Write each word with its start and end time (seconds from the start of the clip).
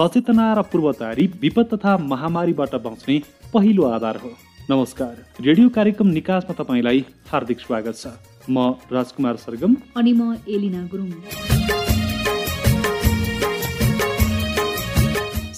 सचेतना 0.00 0.44
र 0.54 0.62
पूर्व 0.64 0.92
तयारी 0.92 1.24
विपद 1.40 1.66
तथा 1.72 1.96
महामारीबाट 2.00 2.74
बच्ने 2.84 3.16
पहिलो 3.52 3.82
आधार 3.86 4.16
हो। 4.16 4.28
नमस्कार। 4.70 5.44
रेडियो 5.46 5.68
कार्यक्रम 5.68 6.08
निकासमा 6.08 6.54
तपाईँलाई 6.56 7.04
हार्दिक 7.28 7.60
स्वागत 7.60 7.96
छ। 7.96 8.12
म 8.48 8.80
राजकुमार 8.88 9.36
सरगम। 9.36 9.74
अनि 9.96 10.12
म 10.12 10.36
एलिना 10.48 10.80
गुरुङ। 10.88 11.10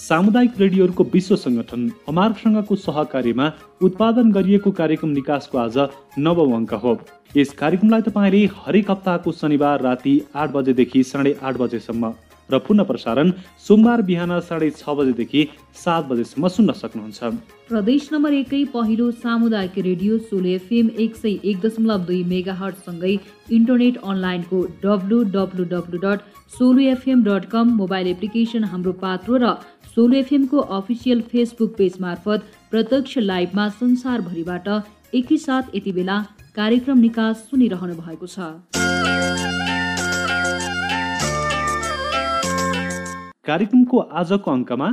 सामुदायिक 0.02 0.58
रेडियोहरूको 0.58 1.04
विश्व 1.14 1.36
सङ्गठन 1.36 1.86
अमार्गसँगको 2.08 2.80
सहकार्यमा 2.80 3.46
उत्पादन 3.80 4.32
गरिएको 4.32 4.70
कार्यक्रम 4.82 5.10
निकासको 5.20 5.58
आज 5.58 5.78
नवौँ 6.18 6.50
अङ्क 6.56 6.74
हो। 6.82 6.98
यस 7.36 7.54
कार्यक्रमलाई 7.62 8.02
तपाईँले 8.10 8.42
हरेक 8.58 8.90
हप्ताको 8.90 9.38
शनिबार 9.38 9.80
राति 9.82 10.20
आठ 10.34 10.50
बजेदेखि 10.50 11.02
साढे 11.06 11.38
आठ 11.42 11.64
बजेसम्म 11.64 12.14
र 12.52 12.58
पुनः 12.60 12.84
प्रसारण 12.84 13.32
सोमबार 13.66 14.02
बिहान 14.08 14.38
साढे 14.42 14.70
छ 14.72 14.96
बजेदेखि 14.98 15.48
सात 15.76 16.04
बजेसम्म 16.06 16.48
सुन्न 16.54 16.72
सक्नुहुन्छ। 16.80 17.32
प्रदेश 17.68 18.08
नम्बर 18.12 18.32
एकै 18.34 18.62
पहिलो 18.72 19.10
सामुदायिक 19.18 19.78
रेडियो 19.86 20.18
सोलो 20.30 20.48
एफएम 20.54 20.88
एक 21.04 21.16
सय 21.16 21.38
एक 21.50 21.60
दशमलव 21.60 22.04
दुई 22.06 22.22
मेगा 22.32 22.54
हटसँगै 22.60 23.14
इन्टरनेट 23.58 23.96
अनलाइनको 24.04 24.62
W 24.84 25.22
W 25.36 25.64
W 25.72 26.02
dot 26.04 26.30
FM 26.88 27.22
dot 27.24 27.44
com 27.52 27.72
mobile 27.76 28.06
application 28.08 28.64
हाम्रो 28.72 28.92
पात्रो 29.00 29.40
र 29.44 29.54
सोलो 29.94 30.16
एफएमको 30.18 30.58
अफिसियल 30.76 31.20
फेसबुक 31.32 31.74
पेज 31.78 31.96
मार्फत 32.00 32.52
प्रत्यक्ष 32.70 33.18
लाइभमा 33.30 33.68
संसारभरिबाट 33.80 34.68
एकैसाथ 35.14 35.76
यति 35.76 35.92
बेला 35.92 36.20
कार्यक्रम 36.56 36.98
निकास 37.00 37.48
सुनिरहनु 37.50 37.94
भएको 37.98 38.26
छ। 38.26 38.81
कार्यक्रमको 43.46 43.98
आजको 43.98 44.50
अङ्कमा 44.50 44.88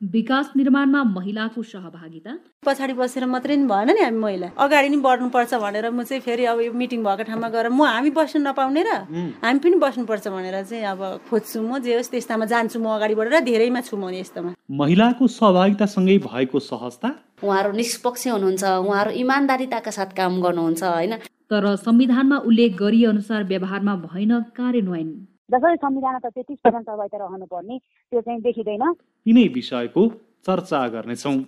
विकास 0.00 0.52
निर्माणमा 0.56 1.02
महिलाको 1.04 1.62
सहभागिता। 1.62 2.32
पछाडि 2.64 2.92
बसेर 2.96 3.24
मात्रै 3.28 3.56
नि 3.56 3.66
भएन 3.68 3.90
नि 3.92 4.00
हामी 4.00 4.18
महिला। 4.18 4.48
अगाडि 4.56 4.88
नि 4.88 4.96
बढ्नुपर्छ 5.04 5.54
भनेर 5.60 5.90
म 5.92 6.02
चाहिँ 6.08 6.22
फेरि 6.24 6.44
अब 6.48 6.60
यो 6.64 6.72
मिटिङ 6.72 7.04
भएको 7.04 7.22
ठाउँमा 7.28 7.48
गएर 7.52 7.68
म 7.68 7.84
हामी 7.84 8.10
बस्नु 8.16 8.40
नपाउने 8.40 8.82
र 8.88 8.90
हामी 9.44 9.58
पनि 9.60 9.76
बस्नुपर्छ 9.84 10.28
भनेर 10.32 10.56
चाहिँ 10.64 10.84
अब 10.96 11.28
खोज्छु 11.28 11.60
म 11.60 11.78
जे 11.84 12.00
होस् 12.00 12.10
त्यस्तामा 12.16 12.44
जान्छु 12.48 12.80
म 12.80 12.88
अगाडि 12.96 13.14
बढेर 13.20 13.44
धेरैमा 13.44 13.80
छु 13.84 13.96
म 14.00 14.08
यस्तोमा। 14.16 14.56
महिलाको 14.56 15.26
सहभागितासँगै 15.28 16.16
भएको 16.24 16.58
सहजता? 16.58 17.08
उहाँहरू 17.44 17.70
निष्पक्ष 17.76 18.26
हुनुहुन्छ 18.32 18.64
उहाँहरू 18.64 19.10
इमान्दारिताका 19.20 19.90
साथ 19.92 20.16
काम 20.16 20.40
गर्नुहुन्छ 20.40 20.82
होइन? 20.82 21.12
तर 21.52 21.76
संविधानमा 21.76 22.36
उल्लेख 22.48 22.72
गरिए 22.80 23.06
अनुसार 23.12 23.44
व्यवहारमा 23.44 23.94
भएन 24.08 24.32
कार्यान्वयन। 24.56 25.10
जसरी 25.50 25.76
संविधान 25.82 26.18
त 26.22 26.30
तेत्तिस 26.30 26.58
पर्सेन्ट 26.64 26.86
त 26.86 27.14
रहनु 27.20 27.46
पर्ने 27.50 27.76
त्यो 27.78 28.20
चाहिँ 28.22 28.40
देखिँदैन। 28.40 28.82
यिनै 29.26 29.46
विषयको 29.54 30.02
चर्चा 30.46 30.80
गर्नेछौँ। 30.94 31.38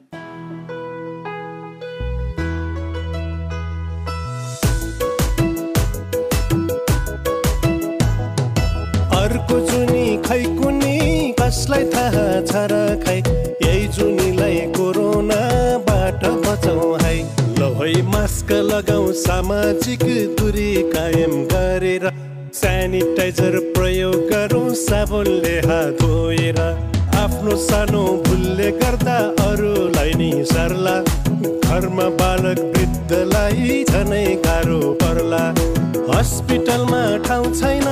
अर्को 9.20 9.56
जुनी 9.70 10.06
खै 10.26 10.42
कुनी 10.58 10.96
कसलाई 11.38 11.84
थाहा 11.94 12.26
छ 12.50 12.66
र 12.72 12.74
खै? 13.06 13.18
यही 13.62 13.86
जुनीलाई 13.94 14.58
कोरोनाबाट 14.74 16.22
बचाउ 16.42 16.90
है। 17.04 17.14
ल 17.54 18.02
मास्क 18.10 18.50
लगाऊ 18.72 19.06
सामाजिक 19.22 20.04
दूरी 20.34 20.70
कायम 20.90 21.32
गरेर 21.54 22.10
सेनिटाइजर 22.54 23.58
प्रयोग 23.74 24.14
गरौँ 24.30 24.74
साबुनले 24.76 25.56
हात 25.66 26.00
धोएर 26.00 26.58
आफ्नो 27.16 27.56
सानो 27.56 28.02
भुलले 28.26 28.70
गर्दा 28.80 29.16
अरूलाई 29.44 30.12
नि 30.20 30.30
सर्ला। 30.44 30.96
घरमा 31.64 32.08
बालक 32.20 32.60
वृद्धलाई 32.74 33.84
झनै 33.84 34.24
गाह्रो 34.44 34.80
पर्ला। 35.02 35.42
हस्पिटलमा 36.10 37.02
ठाउँ 37.26 37.52
छैन 37.54 37.88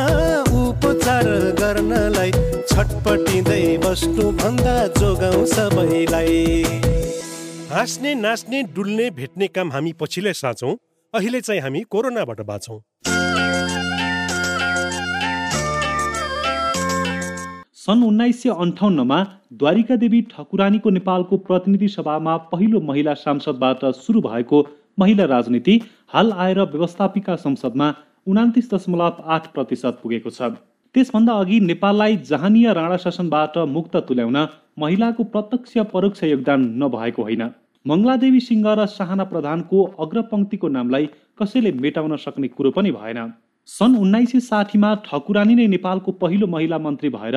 उपचार 0.61 1.27
गर्नलाई 1.61 2.31
छटपटिँदै 2.71 3.65
बस्नु 3.85 4.31
भन्दा 4.43 4.77
जोगाउँ 5.01 5.47
सबैलाई। 5.55 6.63
हाँस्ने 7.73 8.15
नाच्ने 8.15 8.63
डुल्ने 8.77 9.11
भेट्ने 9.19 9.47
काम 9.49 9.73
हामी 9.73 9.93
पछिल्लै 10.01 10.33
साँचौँ। 10.35 10.77
अहिले 11.15 11.41
चाहिँ 11.41 11.61
हामी 11.61 11.83
कोरोनाबाट 11.91 12.41
बाँचौँ। 12.53 12.81
सन् 17.81 18.03
उन्नाइस 18.05 18.43
सय 18.43 18.51
अन्ठाउन्नमा 18.63 19.19
द्वारिका 19.61 19.97
देवी 19.97 20.21
ठकुरानीको 20.31 20.91
नेपालको 20.91 21.37
प्रतिनिधि 21.45 21.89
सभामा 21.89 22.37
पहिलो 22.51 22.81
महिला 22.81 23.15
सांसदबाट 23.15 23.85
सुरु 23.97 24.21
भएको 24.21 24.61
महिला 24.99 25.25
राजनीति 25.25 25.79
हाल 26.09 26.33
आएर 26.47 26.61
व्यवस्थापिका 26.67 27.37
संसदमा 27.37 27.89
उनातिस 28.27 28.71
दशमलव 28.75 29.25
आठ 29.27 29.47
प्रतिशत 29.55 29.99
पुगेको 30.03 30.31
छ। 30.31 30.53
त्यसभन्दा 30.95 31.41
अघि 31.41 31.61
नेपाललाई 31.63 32.17
जहानीय 32.29 32.73
राणा 32.75 32.97
शासनबाट 33.01 33.59
मुक्त 33.73 33.97
तुल्याउन 34.09 34.39
महिलाको 34.79 35.25
प्रत्यक्ष 35.33 35.79
परोक्ष 35.93 36.25
योगदान 36.27 36.71
नभएको 36.83 37.23
होइन। 37.23 37.49
मङ्गलादेवी 37.87 38.41
सिंह 38.49 38.75
र 38.75 38.87
साहना 38.95 39.25
प्रधानको 39.33 39.85
अग्रपङ्क्तिको 40.05 40.69
नामलाई 40.77 41.15
कसैले 41.41 41.73
मेटाउन 41.85 42.17
सक्ने 42.25 42.49
कुरो 42.51 42.71
पनि 42.77 42.91
भएन। 42.93 43.31
सन् 43.71 43.97
उन्नाइस 43.97 44.31
सय 44.33 44.41
साठीमा 44.41 44.89
ठकुरानी 45.07 45.55
नै 45.55 45.67
नेपालको 45.73 46.13
पहिलो 46.21 46.47
महिला 46.53 46.79
मन्त्री 46.85 47.09
भएर 47.09 47.37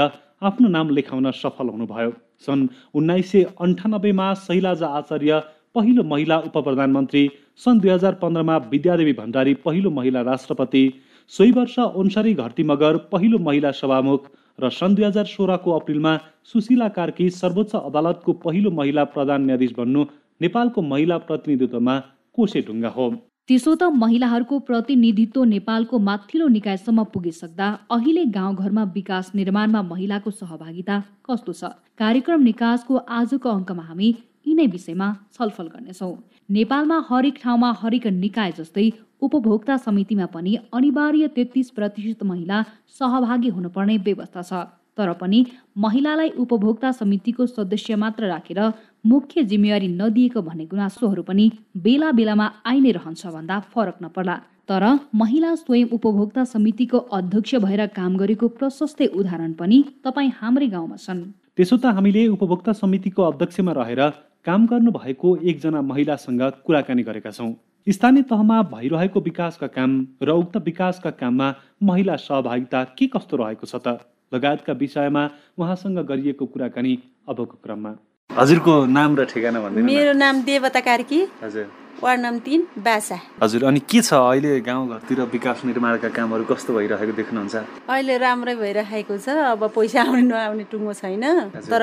आफ्नो 0.49 0.67
नाम 0.67 0.89
लेखाउन 0.89 1.31
सफल 1.31 1.67
हुनुभयो। 1.69 2.11
सन् 2.45 2.61
उन्नाइस 2.95 3.31
सय 3.31 3.43
अन्ठानब्बेमा 3.61 4.27
शैलाजा 4.45 4.87
आचार्य 4.99 5.39
पहिलो 5.75 6.03
महिला 6.03 6.37
उप 6.47 6.57
प्रधानमन्त्री 6.59 7.21
सन् 7.65 7.79
दुई 7.81 7.91
हजार 7.91 8.13
पन्ध्रमा 8.21 8.55
विद्यादेवी 8.71 9.13
भण्डारी 9.13 9.53
पहिलो 9.65 9.89
महिला 9.97 10.21
राष्ट्रपति 10.29 10.83
सोही 11.31 11.51
वर्ष 11.51 11.77
ओन्सारी 11.79 12.33
घरती 12.35 12.63
मगर 12.71 12.97
पहिलो 13.11 13.39
महिला 13.49 13.71
सभामुख 13.81 14.25
र 14.59 14.69
सन् 14.79 14.95
दुई 14.95 15.05
हजार 15.05 15.25
सोह्रको 15.25 15.75
अप्रिलमा 15.79 16.15
सुशीला 16.53 16.87
कार्की 16.97 17.29
सर्वोच्च 17.41 17.75
अदालतको 17.81 18.33
पहिलो 18.47 18.71
महिला 18.79 19.03
प्रधान 19.13 19.45
न्यायाधीश 19.45 19.77
बन्नु 19.77 20.05
नेपालको 20.41 20.81
महिला 20.87 21.17
प्रतिनिधित्वमा 21.29 21.99
कोसे 22.35 22.65
ढुङ्गा 22.67 22.89
हो। 22.89 23.07
त्यसो 23.49 23.71
त 23.75 23.83
महिलाहरूको 24.01 24.57
प्रतिनिधित्व 24.67 25.43
नेपालको 25.43 25.97
माथिल्लो 25.99 26.47
निकायसम्म 26.47 27.03
पुगिसक्दा 27.13 27.65
अहिले 27.91 28.23
गाउँघरमा 28.35 28.83
विकास 28.93 29.31
निर्माणमा 29.35 29.81
महिलाको 29.87 30.31
सहभागिता 30.31 30.99
कस्तो 31.27 31.53
छ? 31.53 31.71
कार्यक्रम 31.99 32.41
निकासको 32.41 32.95
आजको 33.17 33.49
अङ्कमा 33.49 33.83
हामी 33.83 34.11
यिनै 34.47 34.67
विषयमा 34.75 35.07
छलफल 35.35 35.67
गर्नेछौँ। 35.73 36.15
नेपालमा 36.49 36.99
हरेक 37.09 37.41
ठाउँमा 37.43 37.71
हरेक 37.81 38.07
निकाय 38.15 38.51
जस्तै 38.59 38.87
उपभोक्ता 39.21 39.77
समितिमा 39.87 40.25
पनि 40.31 40.55
अनिवार्य 40.71 41.27
तेत्तिस 41.35 41.75
प्रतिशत 41.75 42.23
महिला 42.23 42.63
सहभागी 42.99 43.49
हुनुपर्ने 43.57 43.97
व्यवस्था 44.07 44.41
छ। 44.41 44.63
तर 44.95 45.11
पनि 45.19 45.45
महिलालाई 45.83 46.29
उपभोक्ता 46.39 46.91
समितिको 46.95 47.45
सदस्य 47.51 47.95
मात्र 47.97 48.27
राखेर 48.29 48.59
मुख्य 49.05 49.43
जिम्मेवारी 49.43 49.87
नदिएको 49.99 50.41
भन्ने 50.41 50.65
गुनासोहरू 50.65 51.23
पनि 51.23 51.45
बेला 51.85 52.11
बेलामा 52.17 52.45
आइ 52.65 52.79
नै 52.79 52.91
रहन्छ 52.91 53.27
भन्दा 53.27 53.59
फरक 53.71 53.97
नपर्ला। 54.03 54.35
तर 54.69 54.83
महिला 55.13 55.55
स्वयं 55.55 55.89
उपभोक्ता 55.91 56.43
समितिको 56.47 56.97
अध्यक्ष 57.17 57.55
भएर 57.65 57.85
काम 57.97 58.15
गरेको 58.17 58.47
प्रशस्तै 58.59 59.07
उदाहरण 59.19 59.53
पनि 59.59 59.79
तपाईँ 60.05 60.31
हाम्रै 60.39 60.67
गाउँमा 60.75 60.97
छन्। 60.97 61.19
त्यसो 61.57 61.77
त 61.77 61.91
हामीले 61.97 62.27
उपभोक्ता 62.35 62.73
समितिको 62.73 63.21
अध्यक्षमा 63.23 63.71
रहेर 63.79 64.01
काम 64.47 64.67
गर्नु 64.71 64.91
भएको 64.95 65.35
एकजना 65.51 65.81
महिलासँग 65.83 66.41
कुराकानी 66.63 67.03
गरेका 67.03 67.31
छौँ। 67.31 67.51
स्थानीय 67.87 68.23
तहमा 68.31 68.61
भइरहेको 68.71 69.19
विकासका 69.19 69.67
काम 69.75 69.91
र 70.23 70.29
उक्त 70.39 70.55
विकासका 70.63 71.11
काममा 71.19 71.51
महिला 71.83 72.15
सहभागिता 72.23 72.83
के 72.95 73.11
कस्तो 73.11 73.35
रहेको 73.35 73.67
छ 73.67 73.75
त? 73.83 73.99
लगायतका 74.31 74.73
विषयमा 74.79 75.23
उहाँसँग 75.59 75.99
गरिएको 76.07 76.45
कुराकानी 76.47 76.93
अबको 77.27 77.59
क्रममा। 77.59 77.95
हजुरको 78.29 78.73
नाम 78.89 79.15
र 79.19 79.21
ठेगाना 79.29 79.59
भन्दै 79.61 79.81
मेरो 79.85 80.13
नाम 80.17 80.35
देवता 80.43 80.79
कार्की 80.81 81.19
हजुर। 81.43 81.65
वार्ड 82.01 82.19
नाम 82.21 82.35
तिन 82.45 82.61
बासा। 82.81 83.17
हजुर 83.43 83.63
अनि 83.69 83.79
के 83.85 84.01
छ 84.01 84.13
अहिले 84.13 84.59
गाउँघरतिर 84.65 85.19
विकास 85.29 85.61
निर्माणका 85.69 86.09
कामहरू 86.17 86.43
कस्तो 86.49 86.73
भइरहेको 86.73 87.13
देख्नुहुन्छ? 87.13 87.55
अहिले 87.93 88.15
राम्रै 88.25 88.55
भइरहेको 88.57 89.15
छ 89.21 89.27
अब 89.53 89.61
पैसा 89.69 90.01
आउने 90.01 90.25
नआउने 90.33 90.65
टुङ्गो 90.65 90.93
छैन 90.97 91.25
तर 91.69 91.81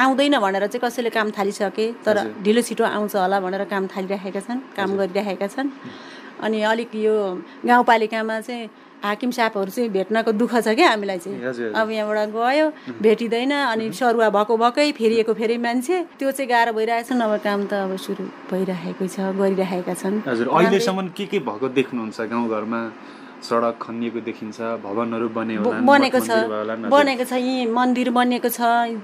आउँदैन 0.00 0.34
भनेर 0.40 0.64
चाहिँ 0.72 0.80
कसैले 0.80 1.10
काम 1.12 1.28
थालिसके 1.36 1.86
तर 2.06 2.16
ढिलो 2.40 2.62
छिटो 2.64 2.84
आउँछ 2.96 3.14
होला 3.20 3.36
भनेर 3.44 3.64
काम 3.68 3.84
थालिरहेका 3.92 4.40
छन् 4.48 4.60
काम 4.76 4.90
गरिरहेका 4.96 5.46
छन्। 5.54 5.68
अनि 6.40 6.58
अलिक 6.72 6.94
यो 7.04 7.14
गाउँपालिकामा 7.68 8.40
चाहिँ 8.48 8.64
हाकिम 9.04 9.30
साहबहरू 9.30 9.70
चाहिँ 9.70 9.90
भेट्नको 9.90 10.32
दुःख 10.32 10.54
छ 10.64 10.68
क्या 10.76 10.88
हामीलाई 10.90 11.18
चाहिँ। 11.18 11.72
अब 11.72 11.90
यहाँबाट 11.90 12.28
गयो 12.32 12.66
भेटिँदैन 13.02 13.52
अनि 13.52 13.92
सरुवा 13.92 14.28
भएको 14.30 14.56
भएकै 14.56 14.92
फेरिएको 14.92 15.32
फेरि 15.34 15.56
मान्छे। 15.58 15.96
त्यो 16.18 16.30
चाहिँ 16.32 16.48
गाह्रो 16.50 16.72
भइरहेको 16.72 17.08
छ 17.08 17.12
नभए 17.20 17.38
काम 17.44 17.60
त 17.66 17.72
अब 17.86 17.96
सुरु 17.96 18.24
भइरहेको 18.50 19.04
छ 19.06 19.16
गरिरहेका 19.36 19.94
छन्। 19.94 20.22
हजुर 20.26 20.46
अहिलेसम्म 20.48 21.08
के 21.16 21.26
के 21.26 21.38
भएको 21.38 21.66
देख्नुहुन्छ 21.76 22.20
गाउँघरमा? 22.32 22.80
सडक 23.42 23.76
खनिएको 23.82 24.20
देखिन्छ 24.26 24.58
भवनहरू 24.82 25.28
बने 25.36 25.56
बनेको 25.58 26.20
छ 26.20 26.30
बनेको 26.90 27.24
छ 27.24 27.32
यहीँ 27.32 27.66
मन्दिर 27.72 28.10
बनिएको 28.10 28.48
छ 28.48 28.60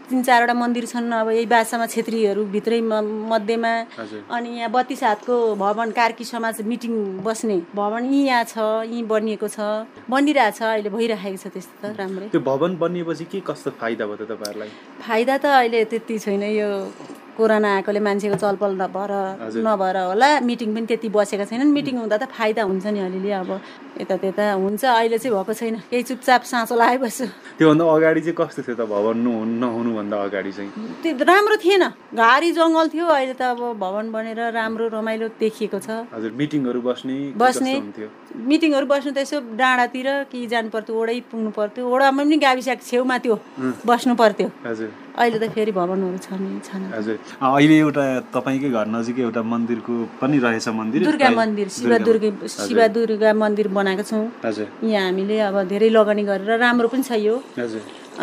तिन 0.08 0.22
चारवटा 0.22 0.54
मन्दिर 0.54 0.86
छन् 0.92 1.12
अब 1.12 1.30
यही 1.30 1.46
बासामा 1.46 1.86
छेत्रीहरू 1.94 2.44
भित्रै 2.54 2.80
मध्येमा। 2.80 3.72
अनि 4.32 4.50
यहाँ 4.58 4.70
बत्तिस 4.70 5.02
हातको 5.04 5.34
भवन 5.62 5.90
कार्की 5.98 6.24
समाज 6.24 6.62
मिटिङ 6.66 6.92
बस्ने 7.22 7.60
भवन 7.74 8.04
यहीँ 8.04 8.26
यहाँ 8.26 8.44
छ 8.44 8.58
यहीँ 8.88 9.04
बनिएको 9.06 9.48
छ 9.48 9.60
बनिरहेको 10.10 10.58
छ 10.58 10.62
अहिले 10.62 10.90
भइरहेको 10.96 11.38
छ 11.42 11.52
त्यस्तो 11.54 11.76
त 11.82 11.96
राम्रै। 12.00 12.28
त्यो 12.32 12.40
भवन 12.50 12.76
बनिएपछि 12.82 13.24
के 13.32 13.40
कस्तो 13.46 13.70
फाइदा 13.80 14.06
भयो 14.06 14.16
त 14.16 14.30
तपाईँहरूलाई? 14.32 14.70
फाइदा 15.06 15.38
त 15.38 15.44
अहिले 15.60 15.84
त्यति 15.92 16.18
छैन 16.18 16.42
यो 16.42 16.70
कोरोना 17.36 17.68
आएकोले 17.76 18.00
मान्छेको 18.00 18.36
चलपल 18.36 18.70
नभएर। 18.82 19.12
नभएर 19.64 19.96
होला। 20.12 20.28
मिटिङ 20.44 20.68
पनि 20.74 20.86
त्यति 20.86 21.08
बसेका 21.08 21.44
छैनन्। 21.48 21.72
मिटिङ 21.72 21.94
हुँदा 22.04 22.16
त 22.16 22.24
फाइदा 22.28 22.62
हुन्छ 22.68 22.86
नि 22.92 23.00
अलिअलि 23.00 23.30
अब। 23.40 23.50
यता 24.00 24.16
त्यता 24.20 24.44
हुन्छ। 24.52 24.82
अहिले 24.84 25.18
चाहिँ 25.18 25.32
भएको 25.36 25.52
छैन। 25.52 25.74
केही 25.90 26.02
चुपचाप 26.12 26.42
साँचो 26.42 26.74
लगाइबस्छु 26.76 27.26
त्योभन्दा 27.58 27.84
अगाडि 27.84 28.20
चाहिँ 28.20 28.36
कस्तो 28.36 28.60
थियो 28.62 28.76
त 28.76 28.82
भवन 28.88 29.16
नुहु 29.24 29.44
नहुनुभन्दा 29.62 30.16
अगाडि 30.28 30.52
चाहिँ? 30.52 30.70
त्यो 31.02 31.24
राम्रो 31.24 31.56
थिएन। 31.64 31.84
घारी 32.12 32.50
जङ्गल 32.52 32.86
थियो। 32.92 33.06
अहिले 33.06 33.34
त 33.40 33.42
अब 33.52 33.60
भवन 33.80 34.06
बनेर 34.12 34.40
राम्रो 34.52 34.84
रमाइलो 34.92 35.26
देखिएको 35.40 35.78
छ। 35.80 35.88
हजुर 36.12 36.32
मिटिङहरू 36.36 36.80
बस्ने 36.84 37.16
बस्ने। 37.36 37.74
मिटिङहरू 38.50 38.86
बस्नु 38.92 39.12
त 39.12 39.18
यसो 39.24 39.36
डाँडातिर 39.60 40.08
कि 40.32 40.38
जानु 40.52 40.68
पर्थ्यो 40.74 40.94
ओडै 41.02 41.18
पुग्नु 41.30 41.50
पर्थ्यो 41.58 41.82
ओडामा 41.84 42.22
पनि 42.24 42.36
गाविसको 42.44 42.84
छेउमा 42.90 43.16
त्यो 43.24 43.36
बस्नु 43.86 44.14
पर्थ्यो 44.22 44.48
अहिले 45.12 45.38
त 45.38 45.44
फेरि 45.52 45.72
भवनहरू 45.76 46.18
छ 46.24 46.40
नि 46.40 46.60
छैन। 46.64 46.82
हजुर। 46.96 47.16
अहिले 47.44 47.76
एउटा 47.84 48.04
तपाईँकै 48.32 48.70
घर 48.72 48.86
नजिकै 48.96 49.22
एउटा 49.28 49.42
मन्दिरको 49.52 49.92
पनि 50.20 50.36
रहेछ 50.44 50.68
मन्दिर। 50.72 51.00
दुर्गा 51.04 51.30
मन्दिर 51.36 51.68
शिव 51.68 51.92
दुर्गा 52.08 52.30
शिव 52.48 52.80
दुर्गा 52.96 53.30
मन्दिर 53.42 53.68
बनाएको 53.76 54.04
छौँ। 54.08 54.24
यहाँ 54.88 55.04
हामीले 55.12 55.36
अब 55.52 55.56
धेरै 55.68 55.88
लगानी 55.92 56.22
गरेर 56.24 56.50
राम्रो 56.64 56.88
पनि 56.88 57.04
छ 57.04 57.20
यो। 57.20 57.36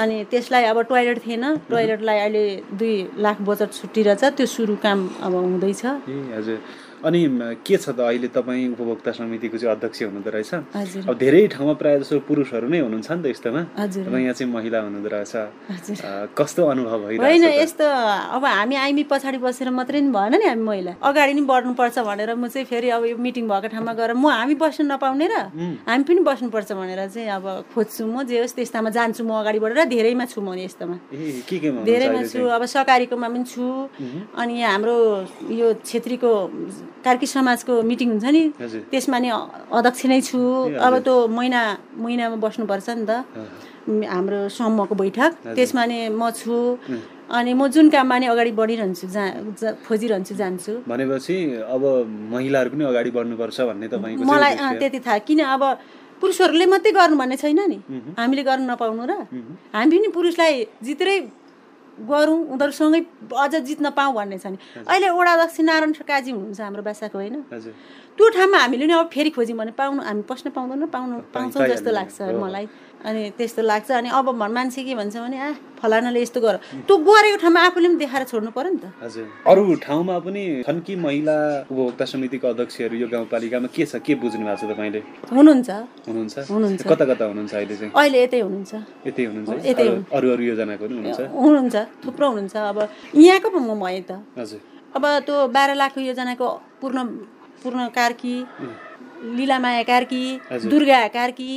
अनि 0.02 0.16
त्यसलाई 0.32 0.64
अब 0.72 0.78
टोइलेट 0.90 1.18
थिएन। 1.26 1.46
टोइलेटलाई 1.70 2.18
अहिले 2.26 2.44
दुई 2.74 2.94
लाख 3.22 3.38
बजेट 3.46 3.70
छुट्टिरहेछ 3.74 4.24
त्यो 4.38 4.46
सुरु 4.46 4.76
काम 4.82 5.00
अब 5.22 5.34
हुँदैछ। 5.34 5.82
हजुर। 5.86 6.58
अनि 7.00 7.22
के 7.64 7.78
छ 7.78 7.96
त 7.96 8.00
अहिले 8.04 8.28
तपाईँ 8.28 8.76
उपभोक्ता 8.76 9.12
समितिको 9.16 9.58
चाहिँ 9.58 9.76
अध्यक्ष 9.76 10.00
हुनुहुँदो 10.04 10.30
रहेछ? 10.36 11.08
अब 11.08 11.16
धेरै 11.16 11.48
ठाउँमा 11.56 11.74
प्रायः 11.80 12.00
जसो 12.04 12.20
पुरुषहरू 12.28 12.68
नै 12.68 12.80
हुनुहुन्छ 12.84 13.12
नि 13.12 13.22
त 13.24 13.26
यस्तोमा। 13.32 13.62
तपाईँ 13.80 14.24
यहाँ 14.24 14.36
चाहिँ 14.36 14.52
महिला 14.52 14.80
हुनुहुँदो 14.84 15.10
रहेछ। 15.16 15.34
कस्तो 16.36 16.62
अनुभव 16.68 17.00
होइन? 17.08 17.44
यस्तो 17.64 17.86
अब 18.36 18.44
हामी 18.46 18.76
आइमी 18.76 19.04
पछाडि 19.08 19.38
बसेर 19.40 19.70
मात्रै 19.72 20.02
नि 20.02 20.12
भएन 20.12 20.34
नि 20.40 20.46
हामी 20.52 20.64
महिला। 20.64 20.92
अगाडि 21.00 21.34
नि 21.40 21.42
बढ्नुपर्छ 21.48 21.98
भनेर 22.04 22.36
म 22.36 22.48
चाहिँ 22.52 22.68
फेरि 22.68 22.90
अब 23.00 23.06
यो 23.06 23.16
मिटिङ 23.16 23.48
भएको 23.48 23.68
ठाउँमा 23.72 23.94
गएर 23.96 24.12
म 24.20 24.28
हामी 24.28 24.56
बस्नु 24.60 24.84
नपाउने 24.92 25.28
र 25.32 25.36
हामी 25.88 26.04
पनि 26.04 26.22
बस्नुपर्छ 26.28 26.72
भनेर 26.76 27.02
चाहिँ 27.16 27.30
अब 27.32 27.46
खोज्छु 27.72 28.04
म 28.12 28.28
जे 28.28 28.44
होस् 28.44 28.56
त्यस्तामा 28.60 28.90
जान्छु 28.92 29.24
म 29.24 29.40
अगाडि 29.40 29.60
बढेर। 29.64 29.88
धेरैमा 29.88 30.26
छु 30.28 30.42
म 30.44 30.52
यस्तोमा। 30.60 30.98
धेरैमा 31.88 32.22
छु? 32.28 32.44
अब 32.44 32.64
सकारीकोमा 32.68 33.28
पनि 33.32 33.46
छु। 33.48 33.64
अनि 34.36 34.56
हाम्रो 34.62 34.96
यो 35.48 35.68
छेत्रीको 35.80 36.32
कार्की 37.06 37.28
समाजको 37.28 37.74
मिटिङ 37.90 38.08
हुन्छ 38.14 38.26
नि 38.36 38.44
त्यसमा 38.92 39.18
नि 39.24 39.30
अध्यक्ष 39.78 40.06
नै 40.12 40.20
छु। 40.22 40.40
अब। 40.78 40.94
त्यो 41.06 41.16
महिना 41.38 41.62
महिनामा 42.04 42.38
बस्नुपर्छ 42.44 42.88
नि 43.00 43.06
त। 43.10 43.12
हाम्रो 43.90 44.40
समूहको 44.58 44.96
बैठक। 45.02 45.32
त्यसमा 45.58 45.84
नि 45.92 46.00
म 46.10 46.30
छु। 46.32 46.56
अनि 47.30 47.52
म 47.54 47.68
जुन 47.70 47.90
काममा 47.94 48.16
नि 48.20 48.26
अगाडि 48.34 48.52
बढिरहन्छु 48.58 49.06
जा 49.14 49.24
खोजिरहन्छु 49.86 50.34
जान्छु। 50.42 50.74
भनेपछि 50.90 51.36
अब 51.76 51.84
महिलाहरू 52.34 52.70
पनि 52.74 52.84
अगाडि 52.92 53.12
बढ्नुपर्छ 53.18 53.58
भन्ने 53.70 53.88
तपाईँको 53.94 54.24
मलाई? 54.26 54.54
त्यति 54.82 55.00
थाहा। 55.06 55.18
किन 55.28 55.40
अब 55.56 55.64
पुरुषहरूले 56.22 56.66
मात्रै 56.74 56.92
गर्नु 56.92 57.16
भन्ने 57.22 57.38
छैन 57.40 57.60
नि। 57.72 57.78
हामीले 58.20 58.44
गर्नु 58.44 58.66
नपाउनु 58.68 59.04
र 59.08 59.14
हामी 59.72 59.98
पनि 59.98 60.08
पुरुषलाई 60.18 60.54
जित्रै 60.84 61.16
गरौँ 62.08 62.38
उनीहरूसँगै 62.54 63.02
अझ 63.36 63.56
जित्न 63.68 63.90
पाऊँ 63.92 64.14
भन्ने 64.16 64.38
छ 64.40 64.46
नि। 64.48 64.58
अहिले 64.88 65.10
वडा 65.10 65.32
अध्यक्ष 65.34 65.60
नारायण 65.60 65.92
काजी 66.08 66.32
हुनुहुन्छ 66.32 66.62
हाम्रो 66.62 66.84
बासाको 66.84 67.18
होइन? 67.18 67.36
त्यो 68.18 68.30
ठाउँमा 68.36 68.58
हामीले 68.58 68.86
नि 68.88 68.94
अब 68.94 69.10
फेरि 69.12 69.30
खोज्यौँ 69.36 69.58
भने 69.60 69.72
पाउनु 69.76 70.02
हामी 70.04 70.24
पस्न 70.28 70.50
पाउँदैन 70.56 70.86
पाउनु 70.88 71.16
पाउँछौँ 71.34 71.68
जस्तो 71.68 71.92
लाग्छ। 71.92 72.18
मलाई। 72.40 72.66
अनि 73.06 73.32
त्यस्तो 73.38 73.62
लाग्छ। 73.62 73.92
अनि 73.92 74.10
अब 74.10 74.26
भन्- 74.26 74.54
मान्छे 74.54 74.84
के 74.84 74.96
भन्छ 74.96 75.18
भने 75.18 75.40
आ 75.40 75.52
फलानाले 75.80 76.22
यस्तो 76.22 76.42
गर 76.42 76.56
त्यो 76.88 76.98
गरेको 76.98 77.38
ठाउँमा 77.38 77.60
आफूले 77.62 77.88
पनि 77.88 77.96
देखाएर 77.96 78.24
छोड्नु 78.26 78.52
पर्यो 78.52 78.72
नि 78.72 78.78
त। 78.78 78.92
हजुर। 79.04 79.28
अरू 79.48 79.76
ठाउँमा 79.76 80.20
पनि 80.20 80.64
छन् 80.68 80.82
कि 80.82 80.96
महिला 80.96 81.36
उपभोक्ता 81.72 82.06
समितिको 82.06 82.48
अध्यक्षहरू 82.48 82.96
यो 82.98 83.08
गाउँपालिकामा? 83.08 83.68
के 83.68 83.86
छ? 83.86 83.96
के 83.96 84.16
बुझ्नु 84.16 84.46
भएको 84.46 84.68
छ 84.68 84.72
तपाईँले? 84.72 85.00
हुनुहुन्छ। 85.32 85.70
हुनुहुन्छ? 86.08 86.40
हुनुहुन्छ। 86.52 86.82
कता 86.88 87.06
कता 87.06 87.26
हुनुहुन्छ 87.26 87.54
अहिले 87.56 87.76
चाहिँ? 87.76 87.92
अहिले 87.96 88.24
यतै 88.24 88.40
हुनुहुन्छ। 88.40 88.74
यतै 89.08 89.24
हुनुहुन्छ? 89.26 89.66
यतै 89.66 89.88
अरू- 89.88 90.04
अरू 90.14 90.28
अरू 90.32 90.44
योजनाको 90.44 90.86
पनि 90.86 90.96
हुनुहुन्छ? 90.96 91.20
हुनुहुन्छ। 91.22 91.76
थुप्रो 92.06 92.28
हुनुहुन्छ। 92.28 92.56
अब 92.56 92.78
यहाँको 93.16 93.50
पो 93.50 93.60
म 93.60 93.80
भएँ 93.80 94.02
त। 94.02 94.12
हजुर। 94.38 94.60
अब 94.96 95.04
त्यो 95.06 95.48
बाह्र 95.48 95.76
लाखको 95.76 96.00
योजनाको 96.02 96.48
पूर्ण 96.82 97.04
पूर्ण 97.64 97.88
कार्की 97.88 98.44
लीलामाया 99.38 99.84
कार्की। 99.84 100.24
दुर्गा 100.66 101.08
कार्की 101.14 101.52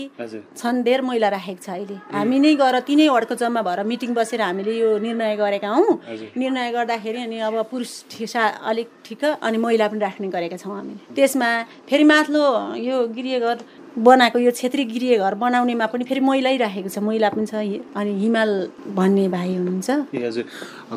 छन् 0.57 0.83
धेर 0.85 1.01
महिला 1.03 1.29
राखेको 1.29 1.63
छ 1.63 1.69
अहिले 1.71 1.97
हामी 2.13 2.39
नै 2.39 2.55
गएर 2.59 2.79
तिनै 2.89 3.09
वडको 3.09 3.35
जम्मा 3.35 3.63
भएर 3.63 3.83
मिटिङ 3.87 4.15
बसेर 4.15 4.41
हामीले 4.43 4.73
यो 4.79 4.89
निर्णय 4.99 5.37
गरेका 5.37 5.69
हौँ। 5.69 5.99
निर्णय 6.37 6.71
गर्दाखेरि 6.73 7.21
अनि 7.23 7.39
अब 7.39 7.55
पुरुष 7.71 7.93
ठिसा 8.11 8.43
अलिक 8.71 8.89
ठिक 9.05 9.25
अनि 9.25 9.59
महिला 9.59 9.89
पनि 9.89 10.01
राख्ने 10.01 10.29
गरेका 10.29 10.57
छौँ 10.57 10.75
हामीले 10.77 11.15
त्यसमा 11.15 11.51
फेरि 11.89 12.05
माथिल्लो 12.05 12.45
यो 12.83 12.97
गृहघर 13.17 13.57
बनाएको 13.99 14.39
यो 14.39 14.51
क्षेत्रीय 14.51 14.85
गृहघर 14.89 15.35
बनाउनेमा 15.37 15.87
पनि 15.93 16.05
फेरि 16.09 16.21
महिलै 16.21 16.57
राखेको 16.57 16.89
छ। 16.89 16.99
महिला 17.05 17.29
पनि 17.29 17.47
छ। 17.47 17.55
अनि 17.93 18.13
हिमाल 18.21 18.51
भन्ने 18.97 19.29
भाइ 19.29 19.57
हुनुहुन्छ। 19.57 20.15
ए 20.17 20.21
हजुर। 20.27 20.45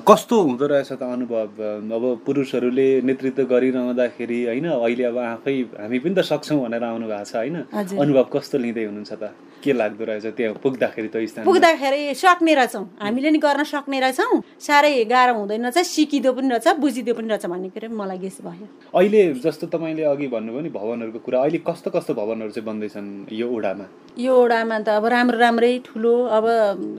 कस्तो 0.08 0.36
हुँदो 0.42 0.66
रहेछ 0.68 0.92
त 0.96 1.04
अनुभव? 1.04 1.60
अब 1.92 2.04
पुरुषहरूले 2.26 2.88
नेतृत्व 3.04 3.44
गरिरहँदाखेरि 3.52 4.40
होइन 4.46 4.68
अहिले 4.80 5.04
अब 5.12 5.18
आफै 5.18 5.56
हामी 5.76 6.00
पनि 6.00 6.16
त 6.16 6.20
सक्छौँ 6.24 6.60
भनेर 6.64 6.84
आउनु 6.84 7.08
भएको 7.08 7.26
छ 7.28 7.36
होइन। 7.36 7.56
अनुभव 8.00 8.26
कस्तो 8.32 8.58
लिँदै 8.64 8.84
हुनुहुन्छ 8.88 9.12
त? 9.12 9.24
के 9.66 9.74
लाग्दो 9.74 10.04
रहेछ 10.06 10.26
त्यहाँ 10.38 10.54
पुग्दाखेरि 10.62 11.10
त 11.10 11.26
स्थान 11.26 11.46
पुग्दाखेरि 11.50 12.14
सक्ने 12.14 12.54
रहेछौँ। 12.56 12.86
हामीले 13.02 13.30
नि 13.34 13.40
गर्न 13.42 13.64
सक्ने 13.66 14.00
रहेछौँ। 14.00 14.42
साह्रै 14.62 15.04
गाह्रो 15.10 15.34
हुँदैन 15.36 15.66
रहेछ 15.66 15.88
सिकिँदो 15.90 16.32
पनि 16.38 16.50
रहेछ 16.54 16.78
बुझिँदो 16.78 17.14
पनि 17.18 17.28
रहेछ 17.34 17.46
भन्ने 17.50 17.70
कुरो 17.74 17.90
मलाई 17.90 18.18
गेस 18.22 18.38
भयो। 18.46 18.66
अहिले 18.94 19.22
जस्तो 19.42 19.68
तपाईँले 19.74 20.04
अघि 20.06 20.28
भन्नुभयो 20.30 20.62
नि 20.62 20.70
भवनहरूको 20.70 21.20
कुरा। 21.26 21.40
अहिले 21.42 21.60
कस्तो 21.66 21.90
कस्तो 21.90 22.14
भवनहरू 22.14 22.52
चाहिँ 22.54 22.68
बन्दैछन् 22.70 23.10
यो 23.34 23.48
ओडामा 23.50 23.86
यो 24.18 24.34
वडामा 24.42 24.80
त 24.80 24.90
अब 24.96 25.06
राम्रो 25.12 25.38
राम्रै 25.38 25.72
ठुलो 25.84 26.14
अब 26.32 26.46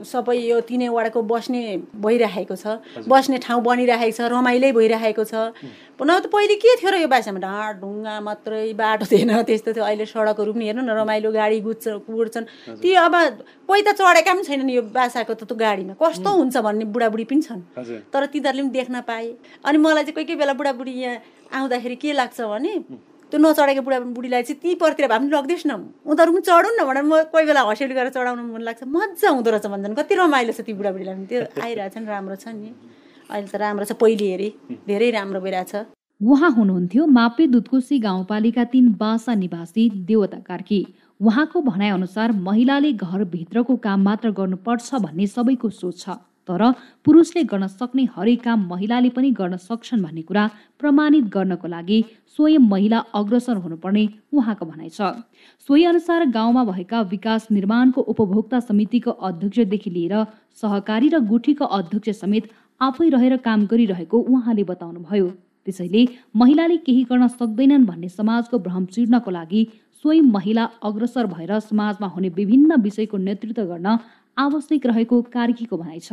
सबै 0.05 0.37
यो 0.37 0.57
तिनै 0.69 0.87
वडाको 0.93 1.21
बस्ने 1.25 1.61
भइरहेको 1.97 2.55
छ। 2.55 2.77
बस्ने 3.09 3.37
ठाउँ 3.41 3.61
बनिरहेको 3.65 4.13
छ 4.17 4.29
रमाइलै 4.29 4.71
भइरहेको 4.77 5.23
छ। 5.25 5.33
न 5.97 6.09
त 6.21 6.29
पहिले 6.29 6.55
के 6.61 6.77
थियो 6.77 6.89
र 6.93 6.95
यो 7.01 7.09
बासामा? 7.09 7.41
ढाँड 7.41 7.75
ढुङ्गा 7.81 8.15
मात्रै 8.21 8.73
बाटो 8.77 9.05
थिएन 9.09 9.33
त्यस्तो 9.49 9.73
थियो। 9.73 9.83
अहिले 9.89 10.05
सडकहरू 10.05 10.53
पनि 10.53 10.65
हेर्नु 10.69 10.81
न 10.85 10.93
रमाइलो 10.93 11.29
गाडी 11.33 11.57
गुड्छ 11.65 12.05
गुड्छन् 12.05 12.45
ती 12.81 12.89
अब 12.93 13.13
कोही 13.65 13.81
त 13.81 13.89
चढेका 13.97 14.31
पनि 14.37 14.43
छैनन् 14.45 14.69
यो 14.77 14.81
बासाको 14.93 15.33
त 15.33 15.49
त्यो 15.49 15.57
गाडीमा। 15.57 15.93
कस्तो 15.97 16.29
हुन्छ 16.29 16.55
भन्ने 16.61 16.85
बुढाबुढी 16.93 17.25
पनि 17.25 17.41
छन्। 17.41 17.61
तर 18.13 18.25
तिनीहरूले 18.29 18.61
पनि 18.61 18.73
देख्न 18.77 18.95
पाए। 19.09 19.27
अनि 19.65 19.77
मलाई 19.81 20.03
चाहिँ 20.05 20.15
कोही 20.15 20.25
कोही 20.29 20.37
बेला 20.37 20.53
बुढाबुढी 20.53 20.93
यहाँ 21.01 21.17
आउँदाखेरि 21.49 21.95
के 21.97 22.13
लाग्छ 22.13 22.41
भने 22.45 22.73
त्यो 23.27 23.39
नचढेको 23.39 23.81
बुढा 23.83 23.99
बुढीलाई 24.15 24.43
चाहिँ 24.43 24.59
ती 24.61 24.75
परतिर 24.79 25.07
भए 25.07 25.17
पनि 25.19 25.27
लगिदियोस् 25.27 25.67
न। 25.67 25.71
उनीहरू 26.07 26.31
पनि 26.31 26.41
चढौँ 26.47 26.71
न 26.71 26.79
भनेर 26.87 27.03
म 27.03 27.13
कोही 27.27 27.45
बेला 27.45 27.61
हँसियाली 27.67 27.95
गरेर 27.95 28.11
चढाउनु 28.15 28.43
मन 28.55 28.61
लाग्छ। 28.63 28.83
मजा 28.87 29.29
हुँदो 29.35 29.49
रहेछ 29.51 29.65
भन्छन्। 29.67 29.95
कति 29.99 30.13
रमाइलो 30.15 30.51
छ 30.55 30.61
ती 30.63 30.73
बुढाबुढीलाई 30.73 31.15
पनि। 31.15 31.27
त्यो 31.27 31.39
आइरहेछ 31.59 31.95
नि 31.97 32.07
राम्रो 32.07 32.35
छ 32.39 32.47
नि। 32.55 32.71
अहिले 33.27 33.47
त 33.51 33.55
राम्रो 33.59 33.85
छ। 33.85 33.91
पहिले 33.99 34.25
हेरी। 34.31 34.49
धेरै 34.87 35.09
राम्रो 35.11 35.39
भइरहेछ। 35.43 35.73
उहाँ 36.21 36.51
हुनुहुन्थ्यो 36.55 37.03
मापे 37.05 37.45
दुधकोशी 37.47 37.99
गाउँपालिका 37.99 38.63
तीन 38.71 38.85
बासा 38.95 39.33
निवासी 39.35 39.83
देवता 40.07 40.39
कार्की। 40.47 40.79
उहाँको 41.19 41.61
भनाइअनुसार 41.61 42.31
महिलाले 42.31 42.91
घरभित्रको 42.93 43.75
काम 43.75 43.99
मात्र 44.03 44.31
गर्नुपर्छ 44.31 44.95
भन्ने 45.03 45.27
सबैको 45.27 45.69
सोच 45.69 45.99
छ। 45.99 46.09
तर 46.47 46.71
पुरुषले 47.05 47.43
गर्न 47.43 47.67
सक्ने 47.69 48.03
हरेक 48.15 48.43
काम 48.43 48.67
महिलाले 48.69 49.09
पनि 49.09 49.31
गर्न 49.39 49.57
सक्छन् 49.59 50.03
भन्ने 50.03 50.21
कुरा 50.21 50.49
प्रमाणित 50.79 51.25
गर्नको 51.33 51.67
लागि 51.67 52.03
स्वयं 52.35 52.67
महिला 52.69 52.99
अग्रसर 53.15 53.57
हुनुपर्ने 53.57 54.07
उहाँको 54.33 54.65
भनाइ 54.65 54.89
छ। 54.89 55.01
सोही 55.69 55.83
अनुसार 55.85 56.25
गाउँमा 56.29 56.63
भएका 56.65 57.01
विकास 57.13 57.47
निर्माणको 57.51 58.01
उपभोक्ता 58.13 58.59
समितिको 58.59 59.11
अध्यक्षदेखि 59.29 59.89
लिएर 59.89 60.23
सहकारी 60.61 61.09
र 61.09 61.19
गुठीको 61.25 61.65
अध्यक्ष 61.77 62.19
समेत 62.19 62.49
आफै 62.81 63.09
रहेर 63.09 63.37
काम 63.43 63.65
गरिरहेको 63.65 64.17
उहाँले 64.19 64.63
बताउनुभयो। 64.63 65.27
त्यसैले 65.65 66.05
महिलाले 66.35 66.77
केही 66.85 67.03
गर्न 67.03 67.27
सक्दैनन् 67.29 67.85
भन्ने 67.85 68.09
समाजको 68.09 68.59
भ्रम 68.59 68.85
चिर्नको 68.93 69.31
लागि 69.31 69.61
स्वयं 70.03 70.29
महिला 70.31 70.63
अग्रसर 70.83 71.25
भएर 71.27 71.59
समाजमा 71.59 72.07
हुने 72.07 72.29
विभिन्न 72.29 72.75
विषयको 72.81 73.17
नेतृत्व 73.19 73.63
गर्न 73.65 73.97
आवश्यक 74.37 74.85
रहेको 74.85 75.21
कार्कीको 75.33 75.77
भनाइ 75.77 75.99
छ। 75.99 76.11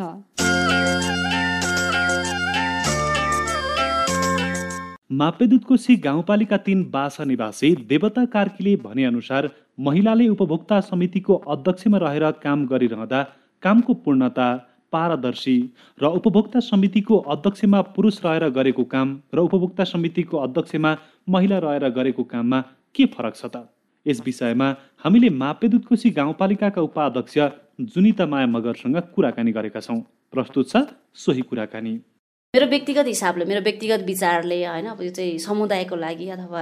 मापेदुधकोशी 5.12 5.96
गाउँपालिका 6.04 6.56
तीन 6.66 6.82
बासा 6.90 7.24
निवासी 7.24 7.74
देवता 7.88 8.24
कार्कीले 8.32 8.74
भनेअनुसार 8.84 9.48
महिलाले 9.80 10.28
उपभोक्ता 10.28 10.80
समितिको 10.80 11.34
अध्यक्षमा 11.54 11.98
रहेर 11.98 12.30
काम 12.44 12.64
गरिरहँदा 12.66 13.22
कामको 13.62 13.94
पूर्णता 14.04 14.48
पारदर्शी 14.92 15.56
र 16.02 16.06
उपभोक्ता 16.18 16.60
समितिको 16.60 17.18
अध्यक्षमा 17.34 17.80
पुरुष 17.94 18.18
रहेर 18.24 18.48
गरेको 18.56 18.84
काम 18.90 19.16
र 19.34 19.38
उपभोक्ता 19.40 19.84
समितिको 19.84 20.38
अध्यक्षमा 20.38 20.96
महिला 21.28 21.58
रहेर 21.58 21.88
गरेको 21.90 22.22
काममा 22.24 22.60
के 22.94 23.06
फरक 23.14 23.34
छ 23.36 23.44
त? 23.46 23.56
यस 24.06 24.20
विषयमा 24.26 24.68
हामीले 25.04 25.28
मापेदुतकोशी 25.30 26.10
गाउँपालिकाका 26.10 26.80
उपाध्यक्ष 26.80 27.38
जुनिता 27.80 28.26
माया 28.26 28.46
मगरसँग 28.46 28.96
कुराकानी 29.14 29.52
गरेका 29.52 29.80
छौँ। 29.80 30.00
प्रस्तुत 30.32 30.68
छ 30.68 30.76
सोही 31.14 31.42
कुराकानी। 31.42 31.94
मेरो 32.54 32.66
व्यक्तिगत 32.70 33.06
हिसाबले 33.06 33.44
मेरो 33.50 33.60
व्यक्तिगत 33.66 34.02
विचारले 34.06 34.56
होइन 34.64 34.86
अब 34.86 35.00
यो 35.02 35.10
चाहिँ 35.10 35.38
समुदायको 35.42 35.96
लागि 35.98 36.28
अथवा 36.30 36.60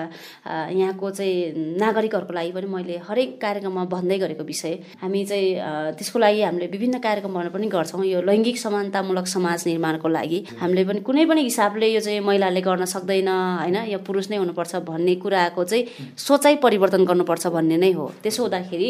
यहाँको 0.73 1.11
चाहिँ 1.13 1.77
नागरिकहरूको 1.77 2.33
लागि 2.33 2.53
पनि 2.57 2.67
मैले 2.73 2.97
हरेक 3.09 3.37
कार्यक्रममा 3.37 3.85
भन्दै 3.93 4.19
गरेको 4.25 4.45
विषय। 4.45 4.73
हामी 5.03 5.25
चाहिँ 5.29 5.93
त्यसको 6.01 6.19
लागि 6.19 6.41
हामीले 6.43 6.67
विभिन्न 6.73 6.99
कार्यक्रमहरू 6.99 7.51
पनि 7.53 7.67
गर्छौँ। 7.69 8.05
यो 8.09 8.23
लैङ्गिक 8.25 8.57
समानतामूलक 8.59 9.27
समाज 9.37 9.67
निर्माणको 9.69 10.09
लागि। 10.09 10.39
हामीले 10.65 10.85
पनि 10.89 11.01
कुनै 11.05 11.25
पनि 11.29 11.43
हिसाबले 11.45 11.87
यो 11.93 12.01
चाहिँ 12.01 12.21
महिलाले 12.25 12.61
गर्न 12.65 12.85
सक्दैन 12.89 13.29
होइन 13.29 13.77
यो 13.93 13.99
पुरुष 14.01 14.31
नै 14.33 14.37
हुनुपर्छ 14.41 14.73
भन्ने 14.89 15.15
कुराको 15.21 15.65
चाहिँ 15.65 16.17
सोचाइ 16.17 16.57
परिवर्तन 16.65 17.05
गर्नुपर्छ 17.05 17.47
भन्ने 17.53 17.77
नै 17.85 17.93
हो। 17.93 18.09
त्यसो 18.25 18.43
हुँदाखेरि 18.49 18.89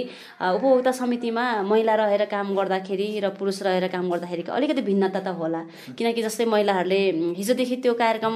उपभोक्ता 0.55 0.93
समितिमा 1.03 1.67
महिला 1.67 1.95
रहेर 1.99 2.25
काम 2.31 2.55
गर्दाखेरि 2.55 3.11
र 3.27 3.35
पुरुष 3.35 3.63
रहेर 3.67 3.91
काम 3.91 4.07
गर्दाखेरि 4.15 4.43
अलिकति 4.47 4.83
भिन्नता 4.87 5.21
त 5.27 5.35
होला। 5.35 5.67
किनकि 5.99 6.23
जस्तै 6.23 6.47
महिलाहरूले 6.47 6.91
उहाँहरूले 6.93 7.35
हिजोदेखि 7.37 7.77
त्यो 7.83 7.93
कार्यक्रम 7.95 8.35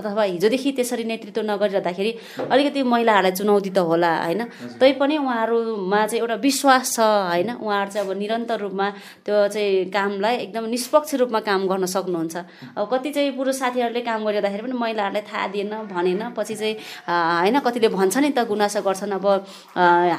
अथवा 0.00 0.22
हिजोदेखि 0.22 0.70
त्यसरी 0.76 1.04
नेतृत्व 1.04 1.40
नगरिरहँदाखेरि 1.50 2.12
अलिकति 2.50 2.82
महिलाहरूलाई 2.82 3.32
चुनौती 3.38 3.70
त 3.70 3.78
होला 3.78 4.10
होइन? 4.24 4.42
तैपनि 4.80 5.16
उहाँहरूमा 5.18 6.00
चाहिँ 6.06 6.20
एउटा 6.20 6.34
विश्वास 6.44 6.92
छ 6.96 7.00
होइन? 7.00 7.50
उहाँहरू 7.56 7.90
चाहिँ 7.90 8.06
अब 8.06 8.12
निरन्तर 8.18 8.58
रूपमा 8.60 8.86
त्यो 9.24 9.36
चाहिँ 9.48 9.90
कामलाई 9.90 10.34
एकदम 10.44 10.64
निष्पक्ष 10.74 11.14
रूपमा 11.20 11.40
काम 11.48 11.60
गर्न 11.68 11.86
सक्नुहुन्छ। 11.86 12.36
अब 12.76 12.88
कति 12.92 13.10
चाहिँ 13.16 13.30
पुरुष 13.36 13.56
साथीहरूले 13.60 14.00
काम 14.00 14.20
गरिरहँदाखेरि 14.24 14.62
पनि 14.62 14.76
महिलाहरूलाई 14.78 15.22
थाहा 15.30 15.46
दिएन 15.54 15.70
भनेन 15.92 16.22
पछि 16.36 16.54
चाहिँ 16.60 16.74
होइन? 17.08 17.58
कतिले 17.64 17.88
भन्छ 17.88 18.16
नि 18.18 18.30
त 18.36 18.44
गुनासो 18.48 18.80
गर्छन्। 18.82 19.12
अब 19.18 19.26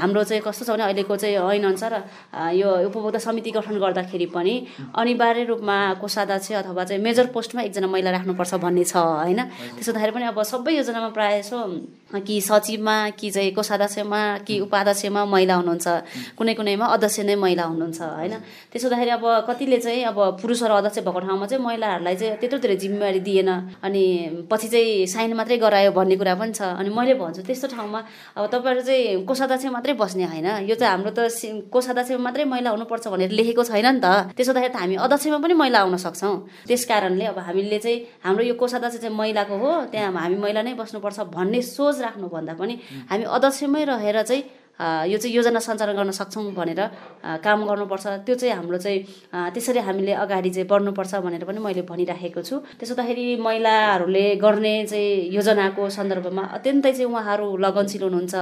हाम्रो 0.02 0.24
चाहिँ 0.24 0.42
कस्तो 0.46 0.64
छ 0.66 0.70
भने 0.72 0.84
अहिलेको 0.84 1.16
चाहिँ 1.16 1.36
ऐन 1.38 1.64
अनुसार 1.72 1.94
अ, 2.34 2.50
यो 2.52 2.70
उपभोक्ता 2.90 3.20
समिति 3.20 3.52
गठन 3.52 3.76
गर्दाखेरि 3.80 4.26
पनि 4.36 4.56
अनिवार्य 4.96 5.44
रूपमा 5.52 5.78
कोषाध्यक्ष 6.02 6.52
अथवा 6.62 6.84
चाहिँ 6.84 7.02
मेजर 7.04 7.26
पोस्टमा 7.52 7.64
एकजना 7.68 7.88
महिला 7.92 8.12
राख्नुपर्छ 8.16 8.54
भन्ने 8.64 8.84
छ 8.88 8.96
होइन? 8.96 9.40
त्यसो 9.76 9.92
हुँदाखेरि 9.92 10.12
पनि 10.16 10.26
अब 10.32 10.40
सबै 10.52 10.72
योजनामा 10.80 11.10
प्रायः 11.12 11.38
यसो 11.44 11.58
कि 12.20 12.42
सचिवमा 12.42 12.96
कि 13.20 13.30
चाहिँ 13.32 13.52
कोषाध्यक्षमा 13.56 14.22
कि 14.48 14.60
उपाध्यक्षमा 14.60 15.26
महिला 15.26 15.56
हुनुहुन्छ। 15.56 15.88
कुनै 16.38 16.54
कुनैमा 16.54 16.86
अध्यक्ष 16.86 17.20
नै 17.24 17.36
महिला 17.36 17.64
हुनुहुन्छ 17.64 18.02
होइन? 18.02 18.34
त्यसो 18.72 18.88
हुँदाखेरि 18.88 19.12
अब 19.12 19.26
कतिले 19.48 19.78
चाहिँ 19.80 20.04
अब 20.12 20.20
पुरुषहरू 20.42 20.74
अध्यक्ष 20.76 21.00
भएको 21.00 21.20
ठाउँमा 21.20 21.46
चाहिँ 21.46 21.64
महिलाहरूलाई 21.64 22.16
चाहिँ 22.16 22.38
त्यत्रो 22.40 22.60
धेरै 22.60 22.76
जिम्मेवारी 22.76 23.20
दिएन। 23.20 23.50
अनि 23.84 24.04
पछि 24.52 24.68
चाहिँ 24.68 25.08
साइन 25.08 25.34
मात्रै 25.40 25.58
गरायो 25.58 25.92
भन्ने 25.92 26.16
कुरा 26.16 26.36
पनि 26.36 26.52
छ। 26.52 26.62
अनि 26.80 26.90
मैले 26.90 27.14
भन्छु 27.16 27.42
त्यस्तो 27.48 27.68
ठाउँमा 27.72 28.00
अब 28.38 28.46
तपाईँहरू 28.52 28.82
चाहिँ 28.82 29.24
कोषाध्यक्ष 29.26 29.66
मात्रै 29.72 29.94
बस्ने 29.96 30.26
होइन। 30.26 30.48
यो 30.68 30.76
चाहिँ 30.76 30.92
हाम्रो 30.92 31.12
त 31.16 31.32
कोषाध्यक्षमा 31.72 32.20
मात्रै 32.20 32.44
महिला 32.44 32.70
हुनुपर्छ 32.76 33.08
भनेर 33.08 33.32
लेखेको 33.32 33.64
छैन 33.64 33.88
नि 33.96 34.00
त। 34.04 34.36
त्यसो 34.36 34.52
हुँदाखेरि 34.52 34.74
त 34.74 34.78
हामी 34.82 34.96
अध्यक्षमा 35.00 35.38
पनि 35.40 35.54
महिला 35.54 35.80
आउन 35.80 35.96
सक्छौँ। 35.98 36.36
त्यस 36.68 36.86
कारणले 36.86 37.26
अब 37.32 37.40
हामीले 37.40 37.80
चाहिँ 37.80 37.98
हाम्रो 38.26 38.44
यो 38.44 38.56
कोषाध्यक्ष 38.60 38.98
चाहिँ 39.02 39.16
महिलाको 39.16 39.56
हो 39.58 39.72
त्यहाँ 39.92 40.12
हामी 40.12 40.38
महिला 40.38 40.62
नै 40.62 40.74
बस्नुपर्छ 40.74 41.20
भन्ने 41.32 41.62
सोच 41.62 42.01
राख्नुभन्दा 42.01 42.55
पनि 42.55 42.75
हामी 43.11 43.25
अध्यक्षमै 43.37 43.85
रहेर 43.85 44.23
चाहिँ 44.23 44.43
अ, 44.43 44.60
यो 44.80 45.18
चाहिँ 45.18 45.36
योजना 45.36 45.60
सञ्चालन 45.60 45.96
गर्न 45.96 46.12
सक्छौँ 46.12 46.54
भनेर 46.58 46.82
काम 47.46 47.60
गर्नुपर्छ। 47.70 48.06
त्यो 48.26 48.36
चाहिँ 48.36 48.56
हाम्रो 48.56 48.78
चाहिँ 48.78 49.00
त्यसरी 49.54 49.80
हामीले 49.80 50.14
अगाडि 50.24 50.50
चाहिँ 50.50 50.68
बढ्नुपर्छ 50.68 51.14
भनेर 51.22 51.44
पनि 51.46 51.60
मैले 51.60 51.82
भनिराखेको 51.86 52.42
छु। 52.42 52.56
त्यसो 52.80 52.94
हुँदाखेरि 52.94 53.26
महिलाहरूले 53.42 54.26
गर्ने 54.42 54.74
चाहिँ 54.90 55.30
योजनाको 55.36 55.90
सन्दर्भमा 55.90 56.44
अत्यन्तै 56.58 56.92
चाहिँ 56.98 57.10
उहाँहरू 57.12 57.48
लगनशील 57.62 58.04
हुनुहुन्छ 58.04 58.36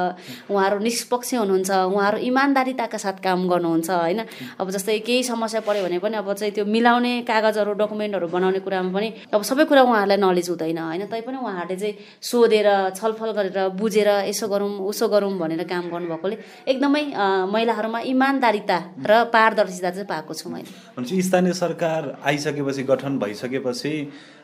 उहाँहरू 0.47 0.77
निष्पक्ष 0.79 1.33
हुनुहुन्छ 1.33 1.71
उहाँहरू 1.91 2.17
इमान्दारिताका 2.29 2.97
साथ 2.97 3.17
काम 3.19 3.47
गर्नुहुन्छ 3.51 3.89
होइन? 3.89 4.19
अब 4.59 4.67
जस्तै 4.71 4.99
केही 5.03 5.23
समस्या 5.23 5.61
पऱ्यो 5.67 5.83
भने 5.83 5.99
पनि 5.99 6.15
अब 6.23 6.31
चाहिँ 6.39 6.53
त्यो 6.55 6.65
मिलाउने 6.65 7.13
कागजहरू 7.27 7.73
डकुमेन्टहरू 7.83 8.27
बनाउने 8.31 8.59
कुरामा 8.63 8.91
पनि 8.95 9.07
अब 9.35 9.41
सबै 9.43 9.63
कुरा 9.67 9.83
उहाँहरूलाई 9.83 10.17
नलेज 10.23 10.49
हुँदैन 10.49 10.77
होइन? 10.79 11.03
तैपनि 11.11 11.37
उहाँहरूले 11.37 11.75
चाहिँ 11.75 11.93
सोधेर 12.23 12.67
छलफल 12.95 13.31
गरेर 13.37 13.57
बुझेर 13.75 14.09
यसो 14.31 14.47
गरौँ 14.47 14.71
उसो 14.87 15.07
गरौँ 15.11 15.31
भनेर 15.35 15.63
काम 15.67 15.89
गर्नुभएकोले 16.19 16.37
एकदमै 16.71 17.03
महिलाहरूमा 17.51 17.99
इमान्दारिता 18.13 18.77
र 18.99 19.23
पारदर्शिता 19.33 19.89
चाहिँ 19.89 20.07
पाएको 20.07 20.33
छु 20.33 20.49
मैले। 20.49 20.67
भनेपछि 20.99 21.21
स्थानीय 21.21 21.53
सरकार 21.53 22.17
आइसकेपछि 22.25 22.83
गठन 22.83 23.17
भइसकेपछि 23.19 23.93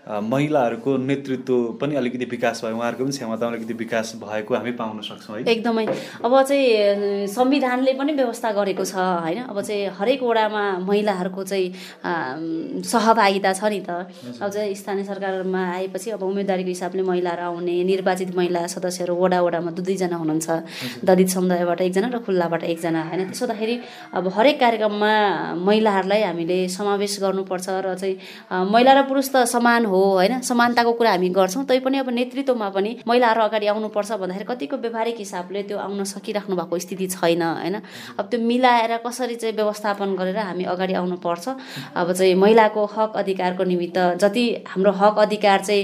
महिलाहरूको 0.05 0.95
नेतृत्व 0.97 1.53
पनि 1.81 1.95
अलिकति 1.95 2.25
विकास 2.31 2.61
भयो 2.63 2.75
उहाँहरूको 2.77 3.03
पनि 3.03 3.11
क्षमता 3.11 3.47
अलिकति 3.47 3.73
विकास 3.73 4.13
भएको 4.21 4.55
हामी 4.55 4.71
पाउन 4.71 5.01
सक्छौँ 5.01 5.35
है? 5.35 5.43
एकदमै। 5.43 5.85
अब 6.21 6.33
चाहिँ 6.41 7.27
संविधानले 7.27 7.93
पनि 7.97 8.13
व्यवस्था 8.13 8.51
गरेको 8.53 8.85
छ 8.85 8.95
होइन? 8.95 9.49
अब 9.49 9.61
चाहिँ 9.61 9.89
हरेक 9.97 10.23
वडामा 10.23 10.63
महिलाहरूको 10.85 11.43
चाहिँ 11.43 12.83
सहभागिता 12.85 13.53
छ 13.53 13.63
नि 13.65 13.79
त। 13.81 14.05
अब 14.41 14.49
चाहिँ 14.49 14.75
स्थानीय 14.75 15.03
सरकारमा 15.03 15.63
आएपछि 15.73 16.11
अब 16.13 16.21
उम्मेदवारीको 16.21 16.69
हिसाबले 16.69 17.01
महिलाहरू 17.01 17.41
आउने 17.41 17.83
निर्वाचित 17.83 18.35
महिला 18.37 18.61
सदस्यहरू 18.69 19.15
वडा 19.17 19.41
वडामा 19.41 19.71
दुई 19.73 19.85
दुईजना 19.89 20.17
हुनुहुन्छ। 20.21 21.01
दलित 21.01 21.29
समुदायबाट 21.33 21.81
एकजना 21.81 22.13
र 22.13 22.21
खुल्लाबाट 22.21 22.63
एकजना 22.63 23.01
होइन? 23.09 23.25
त्यसो 23.33 23.45
हुँदाखेरि 23.45 23.75
अब 24.13 24.29
हरेक 24.37 24.59
कार्यक्रममा 24.61 25.11
महिलाहरूलाई 25.65 26.21
हामीले 26.45 26.67
समावेश 26.69 27.17
गर्नुपर्छ 27.21 27.67
र 27.81 27.95
चाहिँ 27.97 28.69
महिला 28.69 28.93
र 28.93 29.01
पुरुष 29.09 29.29
त 29.33 29.49
समान 29.49 29.85
हो 29.85 29.99
होइन? 30.21 30.41
समानताको 30.41 30.93
कुरा 30.93 31.11
हामी 31.11 31.29
गर्छौँ 31.33 31.65
तैपनि 31.65 31.97
अब 31.97 32.09
नेतृत्वमा 32.09 32.69
पनि 32.69 32.91
महिलाहरू 33.07 33.41
अगाडि 33.41 33.65
आउनुपर्छ 33.73 34.11
भन्दाखेरि 34.21 34.45
कतिको 34.45 34.77
व्यवहारिक 34.77 35.17
हिसाबले 35.17 35.63
त्यो 35.65 35.77
आउन 35.77 36.03
सकिराख्नु 36.05 36.55
भएको 36.55 36.79
स्थिति 36.79 37.07
छैन 37.17 37.41
होइन? 37.41 37.75
अब 38.19 38.25
त्यो 38.29 38.39
मिलाएर 38.39 38.97
कसरी 39.01 39.35
चाहिँ 39.41 39.55
व्यवस्थापन 39.55 40.15
गरेर 40.15 40.37
हामी 40.37 40.63
अगाडि 40.69 40.93
आउनुपर्छ? 40.93 41.45
अब 41.97 42.11
चाहिँ 42.13 42.35
महिलाको 42.35 42.85
हक 42.93 43.17
अधिकारको 43.17 43.63
निमित्त 43.65 43.97
जति 44.21 44.45
हाम्रो 44.69 44.91
हक 45.01 45.19
अधिकार 45.25 45.59
चाहिँ 45.65 45.83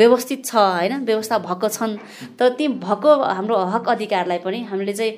व्यवस्थित 0.00 0.40
छ 0.46 0.54
होइन? 0.56 1.04
व्यवस्था 1.04 1.38
भएको 1.38 1.68
छन् 1.68 1.96
तर 2.40 2.48
ती 2.56 2.68
भएको 2.80 3.10
हाम्रो 3.22 3.56
हक 3.76 3.88
अधिकारलाई 3.88 4.38
पनि 4.40 4.64
हामीले 4.72 4.92
चाहिँ 4.92 5.12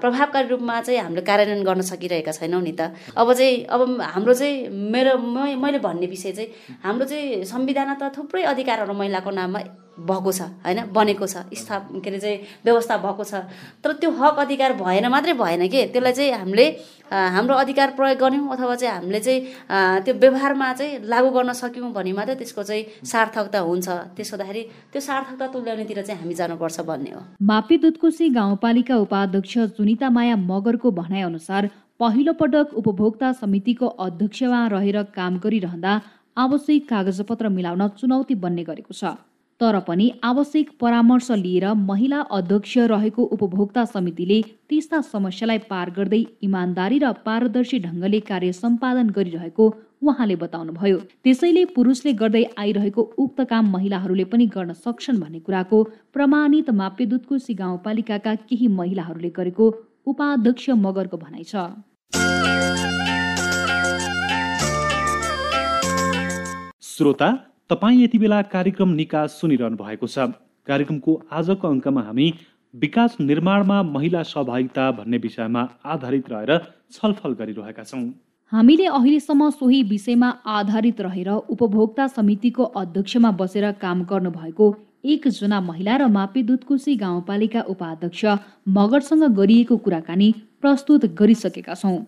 प्रभावकारी 0.00 0.48
रूपमा 0.48 0.80
चाहिँ 0.80 1.00
हामीले 1.00 1.22
कार्यान्वयन 1.24 1.64
गर्न 1.64 1.80
सकिरहेका 1.80 2.32
छैनौँ 2.32 2.60
नि 2.62 2.72
त। 2.72 2.92
अब 3.16 3.32
चाहिँ 3.32 3.64
अब 3.64 3.80
हाम्रो 4.14 4.34
चाहिँ 4.34 4.68
मेरो 4.92 5.16
मैले 5.18 5.78
भन्ने 5.78 6.06
विषय 6.06 6.32
चाहिँ 6.32 6.78
हाम्रो 6.84 7.04
चाहिँ 7.06 7.44
संविधानमा 7.44 7.94
त 8.00 8.12
थुप्रै 8.16 8.42
अधिकारहरू 8.52 8.94
महिलाको 8.94 9.30
नाममा 9.30 9.60
भएको 10.00 10.32
छ 10.32 10.40
होइन? 10.64 10.78
बनेको 10.96 11.26
छ 11.26 11.44
स्थाप 11.52 11.88
के 12.00 12.10
अरे 12.10 12.18
चाहिँ 12.18 12.38
व्यवस्था 12.64 12.96
भएको 13.04 13.24
छ। 13.24 13.34
तर 13.84 13.92
त्यो 14.00 14.10
हक 14.10 14.38
अधिकार 14.40 14.72
भएन 14.80 15.06
मात्रै 15.12 15.32
भएन 15.36 15.68
कि? 15.68 15.80
त्यसलाई 15.92 16.12
चाहिँ 16.12 16.32
हामीले 16.40 16.66
हाम्रो 17.10 17.54
अधिकार 17.54 17.90
प्रयोग 17.98 18.18
गऱ्यौँ 18.18 18.48
अथवा 18.48 18.74
चाहिँ 18.80 18.94
हामीले 18.96 19.20
चाहिँ 19.20 19.40
त्यो 20.04 20.14
व्यवहारमा 20.14 20.72
चाहिँ 20.72 21.04
लागू 21.04 21.30
गर्न 21.36 21.52
सक्यौँ 21.52 21.92
भने 21.92 22.12
मात्रै 22.16 22.34
त्यसको 22.40 22.62
चाहिँ 22.62 23.04
सार्थकता 23.04 23.58
हुन्छ। 23.60 23.88
त्यसो 24.16 24.36
हुँदाखेरि 24.36 24.62
त्यो 24.92 25.00
सार्थकता 25.00 25.46
तुल्याउनेतिर 25.52 26.00
चाहिँ 26.00 26.20
हामी 26.22 26.34
जानुपर्छ 26.34 26.80
भन्ने 26.80 27.10
हो। 27.10 27.20
मापी 27.44 27.76
दुधकोशी 27.84 28.28
गाउँपालिका 28.32 28.96
उपाध्यक्ष 29.04 29.58
सुनिता 29.76 30.08
माया 30.10 30.36
मगरको 30.48 30.90
भनाइअनुसार 30.96 31.68
पहिलो 32.00 32.32
पटक 32.32 32.72
उपभोक्ता 32.80 33.30
समितिको 33.38 33.86
अध्यक्षमा 34.02 34.66
रहेर 34.72 35.02
काम 35.14 35.36
गरिरहँदा 35.38 35.90
आवश्यक 36.36 36.88
कागजपत्र 36.88 37.48
मिलाउन 37.48 37.82
चुनौती 37.98 38.34
बन्ने 38.44 38.62
गरेको 38.64 38.94
छ। 38.94 39.10
तर 39.60 39.78
पनि 39.88 40.06
आवश्यक 40.24 40.70
परामर्श 40.80 41.30
लिएर 41.40 41.66
महिला 41.80 42.20
अध्यक्ष 42.36 42.76
रहेको 42.92 43.24
उपभोक्ता 43.36 43.84
समितिले 43.86 44.40
त्यस्ता 44.68 45.00
समस्यालाई 45.10 45.58
पार 45.68 45.90
गर्दै 45.98 46.22
इमान्दारी 46.48 46.98
र 47.04 47.12
पारदर्शी 47.26 47.78
ढङ्गले 47.84 48.20
कार्य 48.30 48.52
सम्पादन 48.60 49.10
गरिरहेको 49.18 49.68
उहाँले 50.02 50.36
बताउनुभयो। 50.44 50.98
त्यसैले 51.24 51.64
पुरुषले 51.76 52.12
गर्दै 52.22 52.44
आइरहेको 52.56 53.06
उक्त 53.18 53.44
काम 53.52 53.70
महिलाहरूले 53.76 54.24
पनि 54.32 54.46
गर्न 54.56 54.78
सक्छन् 54.86 55.20
भन्ने 55.20 55.44
कुराको 55.44 55.82
प्रमाणित 56.16 56.70
माप्यदूतको 56.80 57.38
सी 57.44 57.60
गाउँपालिकाका 57.60 58.34
केही 58.48 58.72
महिलाहरूले 58.80 59.34
गरेको 59.36 59.70
उपाध्यक्ष 60.08 60.70
मगरको 60.80 61.16
भनाइ 61.18 61.44
छ। 61.44 61.68
श्रोता 66.82 67.28
तपाईँ 67.70 68.02
यति 68.02 68.18
बेला 68.18 68.40
कार्यक्रम 68.52 68.88
निकास 68.94 69.38
सुनिरहनु 69.40 69.76
भएको 69.76 70.06
छ। 70.06 70.18
कार्यक्रमको 70.66 71.12
आजको 71.32 71.68
अङ्कमा 71.68 72.02
हामी 72.02 72.32
विकास 72.74 73.16
निर्माणमा 73.20 73.82
महिला 73.82 74.22
सहभागिता 74.22 74.90
भन्ने 74.98 75.18
विषयमा 75.18 75.62
आधारित 75.84 76.28
रहेर 76.30 76.58
छलफल 76.92 77.32
गरिरहेका 77.40 77.84
छौँ। 77.84 78.02
हामीले 78.52 78.86
अहिलेसम्म 78.86 79.48
सोही 79.50 79.82
विषयमा 79.82 80.28
आधारित 80.46 81.00
रहेर 81.00 81.30
उपभोक्ता 81.30 82.06
समितिको 82.06 82.64
अध्यक्षमा 82.64 83.30
बसेर 83.40 83.70
काम 83.80 84.04
गर्नुभएको 84.04 84.74
एकजना 85.04 85.60
महिला 85.60 85.96
र 85.96 86.06
मापी 86.08 86.42
दुधकुसी 86.42 86.96
गाउँपालिका 86.96 87.60
उपाध्यक्ष 87.68 88.24
मगरसँग 88.68 89.24
गरिएको 89.36 89.76
कुराकानी 89.76 90.34
प्रस्तुत 90.62 91.04
गरिसकेका 91.14 91.74
छौँ। 91.74 91.98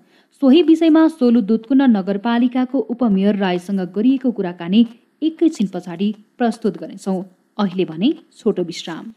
सोही 0.42 0.62
विषयमा 0.62 1.06
सोलु 1.08 1.40
दुधकुन 1.40 1.82
नगरपालिकाको 1.90 2.78
उपमेयर 2.94 3.36
राईसँग 3.36 3.80
गरिएको 3.94 4.30
कुराकानी 4.32 4.86
एकैछिन 5.22 5.66
पछाडि 5.74 6.14
प्रस्तुत 6.38 6.78
गर्नेछौँ 6.78 7.22
अहिले 7.58 7.84
भने 7.84 8.12
छोटो 8.38 8.62
विश्राम। 8.62 9.12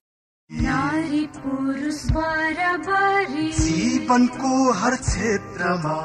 नारी 0.50 1.26
पुरुष 1.36 2.00
बराबरी। 2.12 3.52
जीवनको 3.52 4.72
हर 4.74 4.96
क्षेत्रमा 4.98 5.96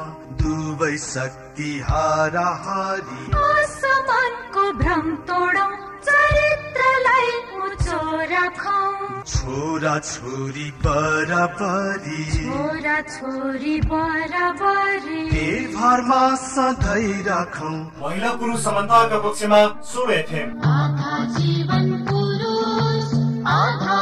दुवै 0.41 0.95
शक्ति 0.97 1.71
हाराहारी 1.89 3.23
असमानको 3.41 4.63
भ्रम 4.81 5.15
तोडौँ 5.29 5.71
चरित्रलाई 6.07 7.31
उँचो 7.61 7.99
राखौँ 8.31 8.89
छोरा 9.31 9.97
छोरी 9.99 10.69
बराबरी। 10.83 12.23
छोरा 12.33 12.97
छोरी 13.01 13.75
बराबरी। 13.91 15.21
भेदभावमा 15.29 16.23
सधैँ 16.45 17.23
राखौँ। 17.27 17.77
महिला 18.01 18.31
पुरुष 18.41 18.63
समानताका 18.63 19.17
पक्षमा 19.25 19.61
सोलो 19.91 20.13
एफएम। 20.13 20.49
आधा 20.71 21.13
जीवन 21.37 21.87
पुरुष 22.09 23.13
आधा 23.55 24.00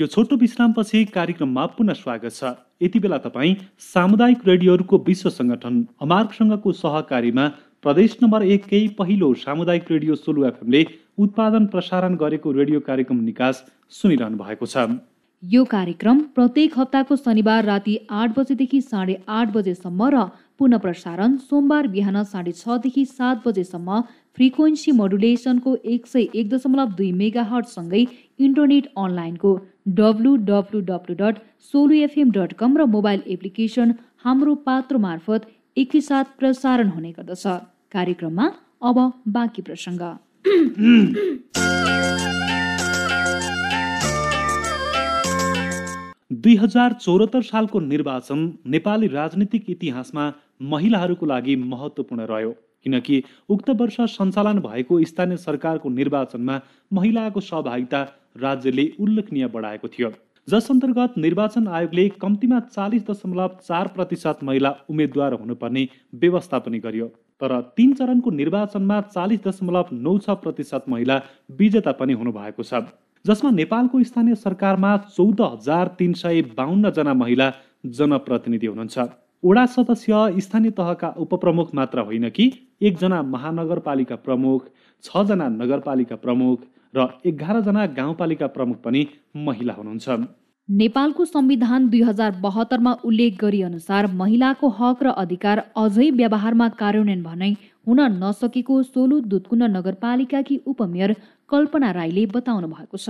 यो 0.00 0.06
छोटो 0.06 0.36
विश्रामपछि 0.36 1.04
कार्यक्रममा 1.06 1.64
पुनः 1.70 1.92
स्वागत 1.94 2.32
छ। 2.32 2.52
यति 2.82 2.98
बेला 2.98 3.16
तपाईँ 3.18 3.54
सामुदायिक 3.86 4.46
रेडियोहरूको 4.46 4.98
विश्व 5.08 5.28
सङ्गठन 5.30 5.74
अमार्कसँगको 6.00 6.72
सहकारीमा 6.74 7.46
प्रदेश 7.84 8.16
नम्बर 8.22 8.46
एककै 8.48 8.80
पहिलो 8.98 9.32
सामुदायिक 9.42 9.90
रेडियो 9.90 10.14
सोलु 10.16 10.46
एफएमले 10.46 10.84
उत्पादन 11.18 11.66
प्रसारण 11.74 12.16
गरेको 12.16 12.52
रेडियो 12.52 12.80
कार्यक्रम 12.88 13.20
निकास 13.24 13.64
सुनिरहनु 13.92 14.38
भएको 14.38 14.66
छ। 14.66 14.88
यो 15.42 15.64
कार्यक्रम 15.66 16.18
प्रत्येक 16.36 16.78
हप्ताको 16.78 17.16
शनिबार 17.18 17.64
राति 17.64 17.98
आठ 18.12 18.38
बजेदेखि 18.38 18.80
साढे 18.82 19.18
आठ 19.36 19.52
बजेसम्म 19.52 20.08
र 20.14 20.24
पुनः 20.60 20.78
प्रसारण 20.78 21.36
सोमबार 21.42 21.86
बिहान 21.92 22.22
साढे 22.32 22.52
छदेखि 22.54 23.04
सात 23.12 23.46
बजेसम्म 23.46 24.00
फ्रिक्वेन्सी 24.38 24.92
मोडुलेसनको 24.98 25.76
एक 25.92 26.06
सय 26.06 26.26
एक 26.34 26.50
दशमलव 26.50 26.92
दुई 26.98 27.12
मेगा 27.14 27.42
हटसँगै 27.52 28.02
इन्टरनेट 28.40 28.92
अनलाइनको 28.98 29.54
W 29.90 30.36
W 30.48 30.80
W 30.80 31.14
dot 31.20 31.38
Solu 31.60 31.94
FM 31.94 32.30
dot 32.30 32.52
com 32.52 32.76
र 32.78 32.84
मोबाइल 32.86 33.22
एप्लिकेसन 33.26 33.94
हाम्रो 34.24 34.54
पात्र 34.66 34.96
मार्फत 34.96 35.46
एकैसाथ 35.76 36.24
प्रसारण 36.38 36.88
हुने 36.88 37.10
गर्दछ। 37.12 37.44
कार्यक्रममा 37.92 38.46
अब 38.82 38.98
बाँकी 39.28 39.62
प्रसङ्ग। 39.62 40.02
दुई 46.32 46.54
हजार 46.56 46.92
चौहत्तर 46.92 47.42
सालको 47.42 47.80
निर्वाचन 47.80 48.46
नेपाली 48.66 49.06
राजनीतिक 49.08 49.70
इतिहासमा 49.70 50.32
महिलाहरूको 50.70 51.26
लागि 51.26 51.56
महत्त्वपूर्ण 51.66 52.26
रह्यो। 52.30 52.52
किनकि 52.84 53.22
उक्त 53.48 53.70
वर्ष 53.70 54.00
सञ्चालन 54.10 54.58
भएको 54.60 55.02
स्थानीय 55.04 55.36
सरकारको 55.36 55.88
निर्वाचनमा 55.90 56.60
महिलाको 56.92 57.40
सहभागिता 57.40 58.06
राज्यले 58.36 58.90
उल्लेखनीय 59.00 59.46
बढाएको 59.48 59.88
थियो। 59.88 60.10
जस 60.48 60.70
अन्तर्गत 60.70 61.18
निर्वाचन 61.18 61.66
आयोगले 61.68 62.08
कम्तीमा 62.20 62.60
चालिस 62.68 63.02
दशमलव 63.06 63.56
चार 63.66 63.88
प्रतिशत 63.88 64.38
महिला 64.42 64.70
उम्मेद्वार 64.90 65.32
हुनुपर्ने 65.32 65.88
व्यवस्था 66.14 66.58
पनि 66.58 66.78
गर्यो। 66.78 67.06
तर 67.40 67.60
तीन 67.76 67.92
चरणको 67.94 68.30
निर्वाचनमा 68.30 69.00
चालिस 69.00 69.40
दशमलव 69.46 69.86
नौ 69.92 70.16
छ 70.18 70.30
प्रतिशत 70.42 70.84
महिला 70.88 71.20
विजेता 71.58 71.92
पनि 71.92 72.12
हुनुभएको 72.12 72.62
छ। 72.62 72.82
जसमा 73.24 73.50
नेपालको 73.50 74.02
स्थानीय 74.02 74.34
सरकारमा 74.36 74.96
चौध 75.16 75.40
हजार 75.42 75.88
तिन 75.98 76.12
सय 76.14 76.42
बाहन्नजना 76.56 77.14
महिला 77.14 77.52
जनप्रतिनिधि 77.86 78.66
हुनुहुन्छ। 78.66 78.98
वडा 79.42 79.64
सदस्य 79.66 80.40
स्थानीय 80.40 80.70
तहका 80.72 81.08
उपप्रमुख 81.18 81.74
मात्र 81.74 81.98
होइन 82.00 82.28
कि 82.30 82.52
एकजना 82.82 83.22
महानगरपालिका 83.22 84.16
प्रमुख 84.16 84.68
छजना 85.04 85.48
नगरपालिका 85.50 86.16
प्रमुख 86.16 86.64
र 86.94 87.08
एघारजना 87.26 87.86
गाउँपालिका 87.96 88.46
प्रमुख 88.46 88.76
पनि 88.84 89.06
महिला 89.46 89.72
हुनुहुन्छ। 89.72 90.08
नेपालको 90.68 91.24
संविधान 91.24 91.88
दुई 91.88 92.00
हजार 92.02 92.30
बहत्तरमा 92.40 92.92
उल्लेख 93.04 93.38
गरी 93.40 93.60
अनुसार 93.62 94.06
महिलाको 94.14 94.68
हक 94.78 95.02
र 95.02 95.10
अधिकार 95.22 95.62
अझै 95.76 96.10
व्यवहारमा 96.10 96.68
कार्यान्वयन 96.80 97.22
भनै 97.22 97.50
हुन 97.86 98.00
नसकेको 98.14 98.82
सोलु 98.82 99.20
दुधकुण्ड 99.30 99.70
नगरपालिकाकी 99.76 100.60
उपमेयर 100.66 101.14
कल्पना 101.50 101.90
राईले 101.90 102.26
बताउनु 102.26 102.68
भएको 102.68 102.96
छ। 102.96 103.08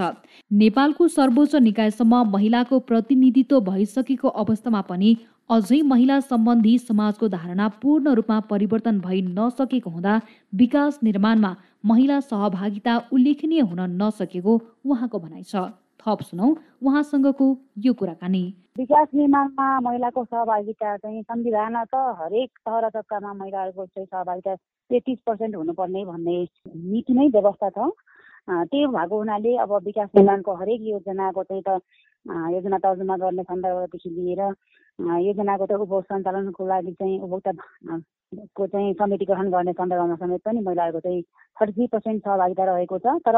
नेपालको 0.52 1.08
सर्वोच्च 1.08 1.54
निकायसम्म 1.60 2.22
महिलाको 2.30 2.78
प्रतिनिधित्व 2.88 3.60
भइसकेको 3.60 4.28
अवस्थामा 4.42 4.80
पनि 4.88 5.16
अझै 5.50 5.80
महिला 5.82 6.16
सम्बन्धी 6.20 6.72
समाजको 6.78 7.28
धारणा 7.28 7.66
पूर्ण 7.82 8.10
रूपमा 8.14 8.38
परिवर्तन 8.50 8.98
भइ 9.06 9.20
नसकेको 9.28 9.90
हुँदा 9.90 10.12
विकास 10.60 10.98
निर्माणमा 11.02 11.50
महिला 11.90 12.18
सहभागिता 12.22 12.94
उल्लेखनीय 13.12 13.60
हुन 13.70 13.80
नसकेको 14.02 14.52
उहाँको 14.86 15.18
भनाइ 15.18 15.42
छ। 15.42 15.64
थप 16.00 16.22
सुनौ 16.22 16.48
उहाँसँगको 16.86 17.46
यो 17.86 17.92
कुराकानी। 17.94 18.42
विकास 18.78 19.08
निर्माणमा 19.14 19.66
महिलाको 19.86 20.24
सहभागिता 20.24 20.96
चाहिँ 20.96 21.22
संविधान 21.22 21.82
त 21.84 22.04
हरेक 22.20 22.50
तह 22.62 22.78
र 22.78 22.90
तबकामा 22.94 23.32
महिलाहरूको 23.42 23.86
चाहिँ 23.86 24.06
सहभागिता 24.06 24.54
तेत्तिस 24.54 25.18
पर्सेन्ट 25.26 25.56
हुनुपर्ने 25.56 26.04
भन्ने 26.04 26.36
नीति 26.92 27.12
नै 27.12 27.26
व्यवस्था 27.34 27.70
छ। 27.74 27.90
त्यही 28.70 28.86
भएको 28.86 29.18
हुनाले 29.18 29.56
अब 29.66 29.72
विकास 29.84 30.08
निर्माणको 30.16 30.54
हरेक 30.62 30.80
योजनाको 30.94 31.42
चाहिँ 31.42 31.62
त 31.66 31.82
योजना 32.26 32.78
तर्जुमा 32.78 33.16
गर्ने 33.16 33.42
सन्दर्भदेखि 33.42 34.10
लिएर 34.10 34.40
योजनाको 35.24 35.66
त 35.66 35.72
उपभोग 35.80 36.04
सञ्चालनको 36.04 36.66
लागि 36.68 36.92
चाहिँ 36.92 37.18
उपभोक्ता 37.20 37.52
को 38.56 38.66
चाहिँ 38.66 38.92
समिति 38.94 39.24
गठन 39.24 39.50
गर्ने 39.50 39.72
सन्दर्भमा 39.72 40.16
समेत 40.16 40.40
पनि 40.44 40.60
महिलाहरूको 40.60 41.00
चाहिँ 41.00 41.22
थर्टी 41.56 41.72
थ्री 41.72 41.86
पर्सेन्ट 41.92 42.22
सहभागिता 42.24 42.64
रहेको 42.72 42.98
छ। 42.98 43.16
तर 43.26 43.36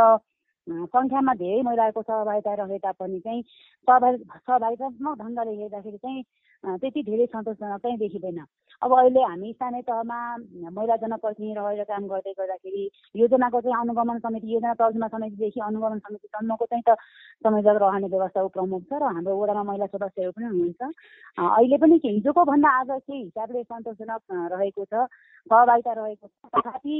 सङ्ख्यामा 0.66 1.35
धेरै 1.35 1.62
महिलाहरूको 1.62 2.03
सहभागिता 2.03 2.55
रहे 2.55 2.79
तापनि 2.79 3.21
चाहिँ 3.21 3.42
सहभागी 3.42 4.18
सहभागितात्मक 4.18 5.18
ढङ्गले 5.23 5.55
हेर्दाखेरि 5.62 5.99
चाहिँ 5.99 6.23
त्यति 6.64 7.03
धेरै 7.03 7.27
सन्तोषजनक 7.27 7.81
चाहिँ 7.83 7.98
देखिँदैन। 7.98 8.44
अब 8.83 8.92
अहिले 8.98 9.22
हामी 9.22 9.53
स्थानीय 9.53 9.83
तहमा 9.83 10.18
महिला 10.75 10.96
जनप्रतिनिधि 11.03 11.55
रहेर 11.55 11.83
काम 11.90 12.07
गर्दै 12.09 12.33
गर्दाखेरि 12.38 12.83
योजनाको 13.20 13.61
चाहिँ 13.61 13.77
अनुगमन 13.81 14.18
समिति 14.18 14.55
योजना 14.55 14.75
तर्जुमा 14.75 15.09
समितिदेखि 15.09 15.61
अनुगमन 15.61 15.98
समितिसम्मको 15.98 16.64
चाहिँ 16.66 16.83
त 16.88 16.96
संयोजक 17.42 17.79
रहने 17.83 18.09
व्यवस्था 18.14 18.46
प्रमुख 18.55 18.83
छ 18.90 18.92
र 19.03 19.03
हाम्रो 19.03 19.37
वडामा 19.42 19.62
महिला 19.70 19.87
सदस्यहरू 19.87 20.33
पनि 20.38 20.46
हुनुहुन्छ। 20.46 20.83
अहिले 21.38 21.77
पनि 21.83 22.01
हिजोको 22.05 22.44
भन्दा 22.44 22.70
आज 22.81 22.90
के 23.07 23.14
हिसाबले 23.14 23.62
सन्तोषजनक 23.62 24.22
रहेको 24.55 24.85
छ 24.85 24.94
सहभागिता 25.51 25.92
रहेको 25.92 26.27
छ। 26.27 26.35
तथापि 26.55 26.96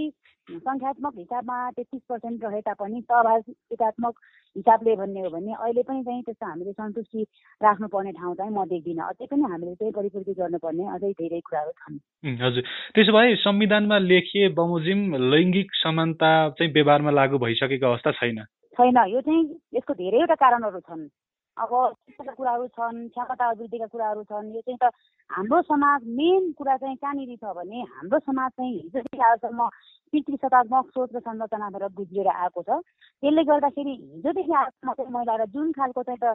सङ्ख्यात्मक 0.66 1.12
हिसाबमा 1.18 1.59
तेत्तिस 1.79 2.03
पर्सेन्ट 2.11 2.44
रहे 2.44 2.61
तापनि 2.66 3.01
सहभागितात्मक 3.01 4.14
हिसाबले 4.56 4.96
भन्ने 4.96 5.20
हो 5.20 5.30
भने 5.30 5.52
अहिले 5.52 5.82
पनि 5.82 6.02
चाहिँ 6.04 6.22
त्यस्तो 6.22 6.46
हामीले 6.46 6.72
सन्तुष्टि 6.72 7.22
राख्नुपर्ने 7.60 8.12
ठाउँ 8.12 8.34
चाहिँ 8.34 8.52
म 8.52 8.64
देख्दिनँ। 8.64 9.04
अझै 9.08 9.26
पनि 9.26 9.42
हामीले 9.42 9.74
चाहिँ 9.74 9.92
परिपूर्ति 9.92 10.32
गर्नुपर्ने 10.32 10.84
अझै 10.88 11.10
धेरै 11.12 11.40
कुराहरू 11.40 11.72
छन्। 11.72 11.96
हजुर। 12.42 12.62
त्यसो 12.94 13.12
भए 13.12 13.34
संविधानमा 13.36 13.98
लेखिए 13.98 14.48
बमोजिम 14.48 15.00
लैङ्गिक 15.32 15.68
समानता 15.74 16.30
चाहिँ 16.50 16.72
व्यवहारमा 16.72 17.10
लागू 17.10 17.38
भइसकेको 17.38 17.86
अवस्था 17.86 18.10
छैन? 18.12 18.44
छैन। 18.76 18.96
यो 19.08 19.20
चाहिँ 19.20 19.42
यसको 19.74 19.92
धेरैवटा 19.94 20.34
कारणहरू 20.34 20.80
छन्। 20.80 21.08
अब 21.56 21.72
शिक्षाका 21.92 22.32
कुराहरू 22.32 22.66
छन् 22.66 23.08
क्षमता 23.08 23.48
अभिवृद्धिका 23.50 23.86
कुराहरू 23.86 24.22
छन् 24.24 24.54
यो 24.54 24.60
चाहिँ 24.60 24.78
त 24.82 24.90
हाम्रो 25.30 25.60
समाज 25.62 26.00
मेन 26.08 26.52
कुरा 26.58 26.76
चाहिँ 26.76 26.96
कहाँनिर 26.96 27.36
छ 27.36 27.52
भने 27.56 27.80
हाम्रो 27.92 28.18
समाज 28.18 28.50
चाहिँ 28.56 28.72
हिजोदेखि 28.72 29.20
आजसम्म 29.20 29.68
पितृसत्तात्मक 30.12 30.86
सोच 30.94 31.10
र 31.14 31.20
संरचनाबाट 31.20 31.92
गुज्रिएर 31.92 32.28
आएको 32.28 32.62
छ। 32.62 32.80
त्यसले 33.22 33.42
गर्दाखेरि 33.44 33.92
हिजोदेखि 33.92 34.52
आजसम्म 34.52 34.92
चाहिँ 34.92 35.12
महिलालाई 35.12 35.46
जुन 35.52 35.72
खालको 35.72 36.02
चाहिँ 36.02 36.20
त 36.24 36.34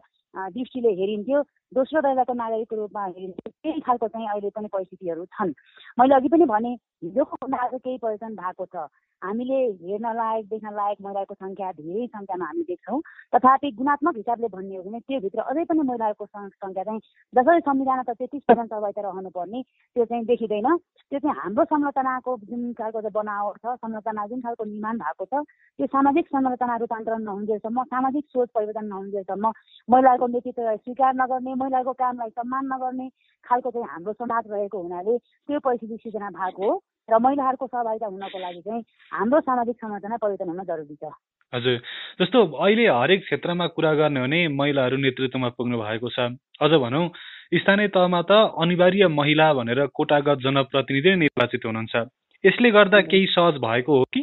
दृष्टिले 0.53 0.91
हेरिन्थ्यो 1.01 1.41
दोस्रो 1.71 2.01
दर्जाको 2.01 2.33
नागरिकको 2.33 2.75
रूपमा 2.75 3.03
हेर्ने 3.05 3.49
त्यही 3.49 3.79
खालको 3.81 4.07
चाहिँ 4.07 4.27
अहिले 4.29 4.49
पनि 4.53 4.67
परिस्थितिहरू 4.73 5.25
छन्। 5.25 5.53
मैले 5.99 6.15
अघि 6.15 6.29
पनि 6.29 6.45
भने 6.45 6.71
हिजोको 7.03 7.35
आज 7.57 7.73
केही 7.73 7.97
परिवर्तन 7.97 8.35
भएको 8.37 8.65
छ। 8.65 8.87
हामीले 9.21 9.59
हेर्न 9.81 10.07
लायक 10.13 10.45
देख्न 10.49 10.73
लायक 10.73 10.97
महिलाहरूको 11.01 11.35
सङ्ख्या 11.35 11.71
धेरै 11.81 12.05
सङ्ख्यामा 12.07 12.45
हामी 12.45 12.63
देख्छौँ। 12.69 13.01
तथापि 13.33 13.71
गुणात्मक 13.77 14.17
हिसाबले 14.17 14.47
भन्ने 14.47 14.75
हो 14.77 14.83
भने 14.83 14.99
त्योभित्र 15.09 15.39
अझै 15.51 15.63
पनि 15.63 15.81
महिलाहरूको 15.87 16.25
सङ्- 16.25 16.49
सङ्ख्या 16.63 16.83
चाहिँ 16.83 16.99
जसरी 17.33 17.59
संविधानमा 17.59 18.03
त 18.03 18.15
तेत्तिस 18.19 18.43
पर्सेन्ट 18.47 18.69
सहभागिता 18.69 19.01
रहनुपर्ने 19.01 19.61
त्यो 19.95 20.05
चाहिँ 20.05 20.25
देखिँदैन। 20.25 20.67
त्यो 21.11 21.19
चाहिँ 21.19 21.35
हाम्रो 21.39 21.63
संरचनाको 21.65 22.37
जुन 22.49 22.73
खालको 22.79 22.99
बनावट 23.19 23.57
छ 23.63 23.75
संरचना 23.83 24.25
जुन 24.27 24.41
खालको 24.41 24.63
निर्माण 24.65 24.97
भएको 24.97 25.25
छ 25.25 25.43
त्यो 25.79 25.87
सामाजिक 25.87 26.27
संरचना 26.27 26.75
रूपान्तरण 26.83 27.21
नहुन्जेलसम्म 27.23 27.83
सामाजिक 27.83 28.25
सोच 28.33 28.49
परिवर्तन 28.55 28.85
नहुन्जेलसम्म 28.85 29.51
महिलाहरूको 29.89 30.27
नेतृत्वलाई 30.27 30.77
स्वीकार 30.77 31.13
नगर्ने 31.15 31.53
महिलाको 31.63 31.93
कामलाई 31.93 32.29
सम्मान 32.29 32.65
नगर्ने 32.73 33.09
खालको 33.43 33.71
चाहिँ 33.71 33.87
हाम्रो 33.87 34.13
समाज 34.13 34.43
रहेको 34.51 34.81
हुनाले 34.81 35.17
त्यो 35.17 35.59
परिस्थिति 35.59 35.97
सिर्जना 36.03 36.29
भएको 36.29 36.71
हो। 36.71 36.81
र 37.09 37.17
महिलाहरूको 37.23 37.67
सहभागिता 37.67 38.07
हुनको 38.07 38.39
लागि 38.39 38.61
चाहिँ 38.61 38.83
हाम्रो 39.11 39.39
सामाजिक 39.39 39.75
संरचना 39.75 40.17
परिवर्तन 40.17 40.49
हुन 40.49 40.63
जरुरी 40.63 40.95
छ। 40.95 41.11
हजुर। 41.53 41.77
जस्तो 42.21 42.43
अहिले 42.45 42.87
हरेक 42.89 43.21
क्षेत्रमा 43.23 43.67
कुरा 43.75 43.93
गर्ने 43.93 44.19
हो 44.19 44.25
भने 44.25 44.47
महिलाहरू 44.51 44.97
नेतृत्वमा 44.97 45.49
पुग्नु 45.57 45.77
भएको 45.79 46.09
छ। 46.09 46.19
अझ 46.61 46.71
भनौँ 46.75 47.07
स्थानीय 47.55 47.87
तहमा 47.95 48.21
त 48.21 48.31
अनिवार्य 48.61 49.07
महिला 49.09 49.53
भनेर 49.53 49.85
कोटागत 49.95 50.43
जनप्रतिनिधि 50.43 51.15
निर्वाचित 51.15 51.65
हुनुहुन्छ। 51.65 51.95
यसले 52.43 52.71
गर्दा 52.71 53.01
केही 53.01 53.25
सहज 53.31 53.55
भएको 53.63 53.97
हो 53.97 54.03
कि? 54.13 54.21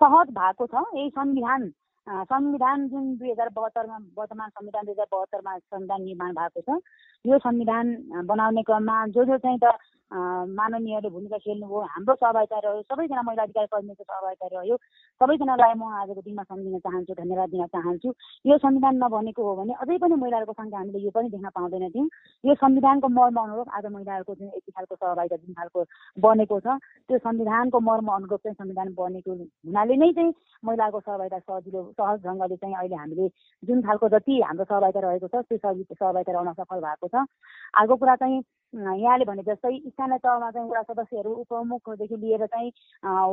सहज 0.00 0.28
भएको 0.34 0.66
छ। 0.66 0.74
यही 0.96 1.08
संविधान 1.10 1.70
संविधान 2.06 2.88
जुन 2.88 3.04
दुई 3.16 3.30
हजार 3.30 3.48
बहत्तरमा 3.52 3.96
वर्तमान 4.18 4.48
संविधान 4.48 4.84
दुई 4.84 4.92
हजार 4.92 5.06
बहत्तरमा 5.12 5.56
संविधान 5.58 6.02
निर्माण 6.02 6.32
भएको 6.32 6.60
छ 6.64 6.80
यो 7.24 7.38
संविधान 7.38 7.86
बनाउने 8.26 8.62
क्रममा 8.62 9.06
जो 9.12 9.24
जो 9.24 9.36
चाहिँ 9.38 9.58
त 9.64 9.72
माननीयले 10.12 11.08
भूमिका 11.10 11.38
खेल्नुभयो। 11.38 11.80
हाम्रो 11.94 12.14
सहभागिता 12.14 12.58
रह्यो। 12.64 12.82
सबैजना 12.82 13.22
महिला 13.22 13.42
अधिकार 13.42 13.66
कर्मीको 13.66 14.04
सहभागिता 14.04 14.46
रह्यो। 14.56 14.76
सबैजनालाई 15.20 15.74
म 15.76 15.82
आजको 16.00 16.20
दिनमा 16.24 16.42
सम्झिन 16.42 16.78
चाहन्छु 16.78 17.14
धन्यवाद 17.14 17.48
दिन 17.50 17.66
चाहन्छु। 17.66 18.12
यो 18.46 18.56
संविधान 18.58 18.96
नबनेको 19.04 19.42
हो 19.44 19.54
भने 19.56 19.72
अझै 19.84 19.96
पनि 19.98 20.14
महिलाहरूको 20.14 20.52
सङ्ख्या 20.52 20.78
हामीले 20.78 20.98
यो 21.04 21.10
पनि 21.10 21.28
देख्न 21.28 21.48
पाउँदैन 21.54 21.88
थियौँ 21.92 22.08
यो 22.44 22.54
संविधानको 22.54 23.08
मर्म 23.08 23.36
अनुरूप 23.42 23.68
आज 23.76 23.86
महिलाहरूको 23.92 24.34
जुन 24.34 24.48
यति 24.48 24.70
खालको 24.72 24.94
सहभागिता 24.96 25.36
जुन 25.36 25.54
खालको 25.54 25.84
बनेको 26.18 26.60
छ 26.60 26.66
त्यो 27.08 27.18
संविधानको 27.18 27.80
मर्म 27.80 28.08
अनुरूप 28.08 28.40
चाहिँ 28.40 28.54
संविधान 28.54 28.94
बनेको 28.98 29.32
हुनाले 29.32 29.96
नै 29.96 30.12
चाहिँ 30.12 30.32
महिलाको 30.64 31.00
सहभागिता 31.00 31.38
सजिलो 31.38 31.82
सहज 32.00 32.20
ढङ्गले 32.24 32.56
चाहिँ 32.56 32.74
अहिले 32.74 32.96
हामीले 32.96 33.28
जुन 33.62 33.82
खालको 33.82 34.08
जति 34.08 34.40
हाम्रो 34.42 34.64
सहभागिता 34.64 35.00
रहेको 35.00 35.28
छ 35.28 35.44
त्यो 35.44 35.58
सहि- 35.58 35.86
सहभागिता 35.92 36.32
रहन 36.32 36.52
सफल 36.52 36.80
भएको 36.80 37.08
छ। 37.08 37.26
अर्को 37.74 37.96
कुरा 37.96 38.16
चाहिँ 38.16 38.42
यहाँले 38.74 39.24
भने 39.24 39.42
जस्तै 39.42 39.74
स्थानीय 39.98 40.18
तहमा 40.22 40.50
चाहिँ 40.54 40.68
वडा 40.70 40.82
सदस्यहरू 40.82 41.30
उपप्रमुखदेखि 41.42 42.16
लिएर 42.16 42.46
चाहिँ 42.46 42.70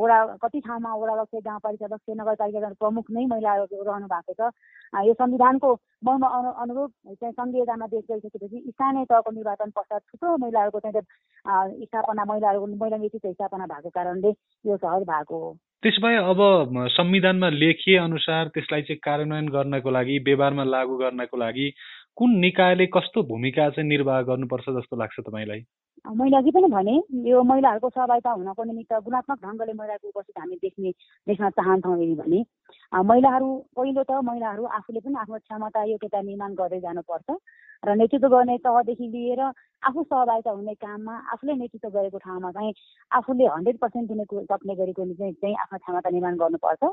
वडा 0.01 0.17
कति 0.41 0.59
ठाउँमा 0.65 0.93
वडा 0.97 1.13
अध्यक्ष 1.13 1.45
गाउँपालिका 1.45 1.85
अध्यक्ष 1.85 2.17
नगरपालिका 2.17 2.69
प्रमुख 2.81 3.05
नै 3.13 3.25
महिलाहरू 3.25 3.83
रहनु 3.85 4.07
भएको 4.09 4.33
छ। 4.33 4.49
यो 5.05 5.13
संविधानको 5.13 5.73
मर्म 6.05 6.25
अनु 6.25 6.49
अनुरूप 6.63 6.91
चाहिँ 7.21 7.33
संविधानमा 7.33 7.87
देश 7.87 8.03
गइसकेपछि 8.11 8.63
स्थानीय 8.73 9.05
तहको 9.05 9.31
निर्वाचन 9.31 9.69
पश्चात 9.77 10.01
थुप्रो 10.01 10.37
महिलाहरूको 10.37 10.79
चाहिँ 10.79 11.85
स्थापना 11.85 12.25
महिलाहरूको 12.25 12.67
महिला 12.81 12.97
नेतृत्व 12.97 13.31
स्थापना 13.31 13.65
भएको 13.65 13.89
कारणले 13.89 14.29
यो 14.65 14.77
सहज 14.77 15.03
भएको 15.05 15.37
हो। 15.37 15.53
भए 15.85 16.15
अब 16.17 16.39
संविधानमा 16.97 17.49
लेखिए 17.49 17.97
अनुसार 17.97 18.47
त्यसलाई 18.47 18.81
चाहिँ 18.81 18.99
कार्यान्वयन 19.03 19.47
गर्नको 19.53 19.89
लागि 19.91 20.17
व्यवहारमा 20.25 20.63
लागू 20.63 20.97
गर्नको 20.97 21.37
लागि 21.37 21.69
कुन 22.17 22.37
निकायले 22.39 22.85
कस्तो 22.89 23.23
भूमिका 23.23 23.69
चाहिँ 23.69 23.89
निर्वाह 23.89 24.21
गर्नुपर्छ 24.21 24.69
जस्तो 24.69 24.95
लाग्छ 24.97 25.19
तपाईँलाई? 25.19 25.61
मैले 26.05 26.37
अघि 26.37 26.51
पनि 26.51 26.67
भने 26.69 26.95
यो 27.25 27.41
महिलाहरूको 27.43 27.89
सहभागिता 27.89 28.31
हुनको 28.31 28.63
निमित्त 28.63 28.93
गुणात्मक 29.03 29.37
ढङ्गले 29.41 29.73
महिलाको 29.73 30.07
उपस्थित 30.09 30.39
हामी 30.39 30.55
देख्ने 30.57 30.91
देख्न 31.27 31.49
चाहन्छौँ 31.51 31.97
यदि 31.97 32.15
भने 32.15 32.39
महिलाहरू 33.03 33.47
पहिलो 33.75 34.03
त 34.03 34.19
महिलाहरू 34.23 34.65
आफूले 34.77 34.99
पनि 34.99 35.15
आफ्नो 35.17 35.37
क्षमता 35.39 35.83
योग्यता 35.85 36.21
निर्माण 36.21 36.53
गर्दै 36.53 36.79
जानुपर्छ 36.79 37.37
र 37.83 37.95
नेतृत्व 37.95 38.27
गर्ने 38.27 38.57
तहदेखि 38.59 39.07
लिएर 39.07 39.41
आफू 39.41 40.03
सहभागिता 40.03 40.51
हुने 40.51 40.73
काममा 40.75 41.15
आफूले 41.33 41.53
नेतृत्व 41.55 41.89
गरेको 41.89 42.17
ठाउँमा 42.19 42.51
चाहिँ 42.51 42.73
आफूले 43.11 43.45
हन्ड्रेड 43.47 43.77
पर्सेन्ट 43.77 44.07
दिने 44.09 44.25
सक्ने 44.45 44.75
गरेको 44.75 45.05
चाहिँ 45.13 45.55
आफ्नो 45.57 45.77
क्षमता 45.79 46.09
निर्माण 46.09 46.37
गर्नुपर्छ 46.37 46.83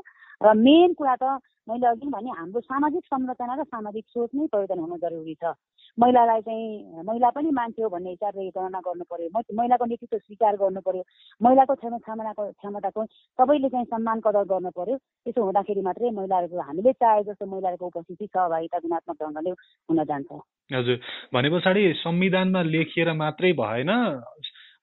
र 0.41 0.53
मेन 0.57 0.93
कुरा 0.93 1.15
त 1.15 1.37
मैले 1.69 1.87
अघि 1.87 2.07
भने 2.09 2.31
हाम्रो 2.31 2.61
सामाजिक 2.61 3.03
संरचना 3.05 3.55
र 3.55 3.63
सामाजिक 3.65 4.05
सोच 4.09 4.29
नै 4.35 4.47
परिवर्तन 4.47 4.79
हुन 4.79 4.97
जरुरी 4.99 5.35
छ। 5.35 5.53
महिलालाई 5.97 6.41
चाहिँ 6.41 7.03
महिला 7.05 7.29
पनि 7.29 7.49
मान्छे 7.51 7.83
हो 7.83 7.89
भन्ने 7.89 8.09
हिसाबले 8.09 8.49
गणना 8.49 8.79
गर्नु 8.93 9.05
पर्यो 9.11 9.55
महिलाको 9.57 9.85
नेतृत्व 9.85 10.17
स्वीकार 10.17 10.55
गर्नु 10.55 10.81
पर्यो 10.81 11.03
महिलाको 11.41 11.75
क्षम 11.75 11.97
क्षमताको 11.97 12.43
क्षमताको 12.51 13.05
सबैले 13.39 13.69
चाहिँ 13.69 13.85
सम्मान 13.85 14.19
कदर 14.19 14.43
गर्नु 14.43 14.69
पर्यो 14.69 14.97
त्यसो 14.97 15.43
हुँदाखेरि 15.43 15.81
मात्रै 15.81 16.11
महिलाहरूको 16.11 16.61
हामीले 16.61 16.93
चाहे 16.93 17.23
जस्तो 17.23 17.45
महिलाहरूको 17.45 17.85
उपस्थिति 17.85 18.25
सहभागिता 18.25 18.79
गुणात्मक 18.79 19.17
ढङ्गले 19.23 19.49
हुन 19.89 20.03
जान्छ। 20.03 20.31
हजुर। 20.73 20.99
भने 21.33 21.49
पछाडि 21.49 21.93
संविधानमा 21.97 22.61
लेखिएर 22.61 23.13
मात्रै 23.13 23.53
भएन 23.53 23.89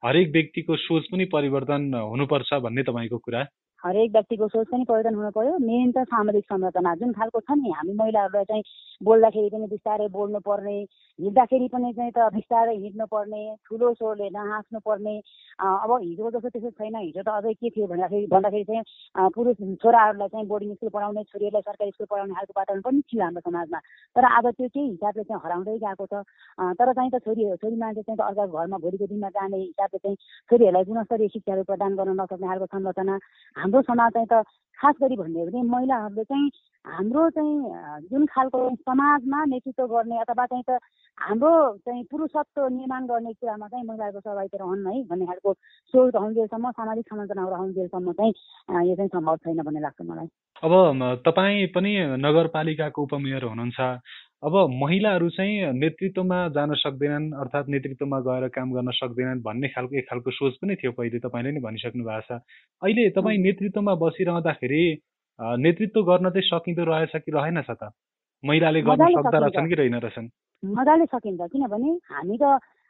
हरेक 0.05 0.29
व्यक्तिको 0.33 0.77
सोच 0.77 1.05
पनि 1.13 1.25
परिवर्तन 1.25 1.95
हुनुपर्छ 1.95 2.55
भन्ने 2.55 2.83
तपाईँको 2.83 3.19
कुरा? 3.19 3.45
हरेक 3.85 4.11
व्यक्तिको 4.13 4.49
सोच 4.49 4.67
पनि 4.71 4.85
परिवर्तन 4.85 5.15
हुनु 5.17 5.31
पर्यो 5.37 5.59
मेन 5.59 5.93
त 5.93 6.05
सामाजिक 6.13 6.45
संरचना 6.53 6.95
जुन 7.01 7.13
खालको 7.19 7.41
छ 7.41 7.59
नि 7.59 7.71
हामी 7.77 7.93
महिलाहरूलाई 8.01 8.45
चाहिँ 8.51 8.63
बोल्दाखेरि 9.01 9.49
पनि 9.51 9.67
बिस्तारै 9.67 10.09
बोल्नु 10.17 10.41
पर्ने 10.49 10.77
हिँड्दाखेरि 11.19 11.69
पनि 11.73 11.93
चाहिँ 11.93 12.13
त 12.17 12.29
बिस्तारै 12.35 12.75
हिँड्नु 12.77 13.07
पर्ने 13.13 13.41
ठुलो 13.69 13.93
स्वरले 13.95 14.29
नहाँस्नु 14.37 14.81
पर्ने 14.89 15.15
अब 15.61 15.91
हिजोको 16.03 16.31
जस्तो 16.31 16.49
त्यस्तो 16.49 16.71
छैन। 16.77 16.97
हिजो 16.97 17.23
त 17.23 17.29
अझै 17.29 17.53
के 17.57 17.71
थियो 17.71 17.87
भन्दाखेरि 17.93 18.27
भन्दाखेरि 18.35 18.65
चाहिँ 18.65 19.31
पुरुष 19.37 19.57
छोराहरूलाई 19.83 20.29
चाहिँ 20.29 20.47
बोर्डिङ 20.53 20.75
स्कुल 20.75 20.91
पढाउने 20.97 21.25
छोरीहरूलाई 21.33 21.65
सरकारी 21.69 21.91
स्कुल 21.91 22.07
पढाउने 22.11 22.35
खालको 22.35 22.53
वातावरण 22.61 22.83
पनि 22.85 23.01
थियो 23.09 23.23
हाम्रो 23.25 23.41
समाजमा। 23.49 23.79
तर 24.17 24.25
आज 24.25 24.47
त्यो 24.57 24.69
केही 24.69 24.89
हिसाबले 24.91 25.25
चाहिँ 25.25 25.41
हराउँदै 25.45 25.77
गएको 25.85 26.07
छ। 26.07 26.15
तर 26.81 26.93
चाहिँ 26.93 27.11
त 27.11 27.25
छोरी 27.25 27.43
छोरी 27.61 27.77
मान्छे 27.77 28.03
चाहिँ 28.03 28.19
त 28.19 28.23
अर्काको 28.29 28.57
घरमा 28.61 28.79
भोलिको 28.85 29.07
दिनमा 29.13 29.29
जाने 29.37 29.57
हिसाबले 29.65 29.99
चाहिँ 30.05 30.17
छोरीहरूलाई 30.51 30.85
गुणस्तरीय 30.89 31.29
शिक्षाहरू 31.35 31.63
प्रदान 31.69 31.97
गर्न 31.97 32.17
नसक्ने 32.21 32.47
खालको 32.49 32.67
संरचना। 32.73 33.19
हाम्रो 33.71 33.83
समाज 33.87 34.13
चाहिँ 34.13 34.27
त 34.27 34.43
खास 34.79 34.95
गरी 35.03 35.17
भन्ने 35.17 35.41
हो 35.41 35.47
भने 35.47 35.63
महिलाहरूले 35.63 36.25
चाहिँ 36.25 36.51
हाम्रो 36.85 37.29
चाहिँ 37.31 37.55
जुन 38.11 38.27
खालको 38.27 38.59
समाजमा 38.83 39.45
नेतृत्व 39.47 39.87
गर्ने 39.87 40.19
अथवा 40.19 40.47
चाहिँ 40.47 40.65
त 40.67 40.79
हाम्रो 41.19 41.53
चाहिँ 41.87 42.03
पुरुषत्व 42.11 42.67
निर्माण 42.67 43.07
गर्ने 43.07 43.33
कुरामा 43.39 43.67
चाहिँ 43.71 43.85
महिलाहरूको 43.87 44.21
सहभागिता 44.21 44.59
रहन् 44.59 44.87
है 44.91 45.03
भन्ने 45.07 45.27
खालको 45.27 45.53
सोच 45.95 46.15
रहन्जेलसम्म 46.15 46.71
सामाजिक 46.71 47.07
संरचना 47.07 47.43
रहन्जेलसम्म 47.47 48.13
चाहिँ 48.13 48.33
यो 48.89 48.95
चाहिँ 48.97 49.09
सम्भव 49.15 49.37
छैन 49.37 49.63
भन्ने 49.63 49.81
लाग्छ 49.81 50.03
मलाई। 50.03 50.29
अब 50.67 51.23
तपाईँ 51.27 51.67
पनि 51.71 51.93
नगरपालिकाको 52.27 53.03
उपमेयर 53.03 53.45
हुनुहुन्छ। 53.45 53.79
अब 54.43 54.55
महिलाहरू 54.73 55.29
चाहिँ 55.31 55.73
नेतृत्वमा 55.77 56.37
जान 56.49 56.73
सक्दैनन् 56.75 57.33
अर्थात् 57.41 57.69
नेतृत्वमा 57.69 58.21
गएर 58.25 58.49
काम 58.49 58.73
गर्न 58.73 58.91
सक्दैनन् 58.97 59.43
भन्ने 59.45 59.69
खालको 59.69 59.97
एक 59.99 60.07
खालको 60.11 60.31
सोच 60.33 60.55
पनि 60.65 60.75
थियो 60.81 60.93
पहिले 60.97 61.19
तपाईँले 61.21 61.51
नै 61.53 61.61
भनिसक्नु 61.61 62.05
भएको 62.05 62.25
छ। 62.25 62.41
अहिले 62.83 63.09
तपाईँ 63.13 63.39
नेतृत्वमा 63.39 63.95
बसिरहँदाखेरि 64.01 64.83
नेतृत्व 65.61 66.03
गर्न 66.03 66.31
चाहिँ 66.31 66.49
सकिँदो 66.49 66.85
रहेछ 66.89 67.17
कि 67.21 67.31
रहेनछ 67.37 67.71
त? 67.71 67.93
महिलाले 68.45 68.81
गर्न 68.83 69.07
सक्दा। 69.13 69.39
रहेछन् 69.39 69.69
कि 69.69 69.75
रहेन 69.77 69.95
रहेछन्? 70.01 70.29
मजाले 70.63 71.07
सकिन्छ। 71.13 71.41
किनभने 71.53 71.91
हामी 72.09 72.37
त 72.41 72.45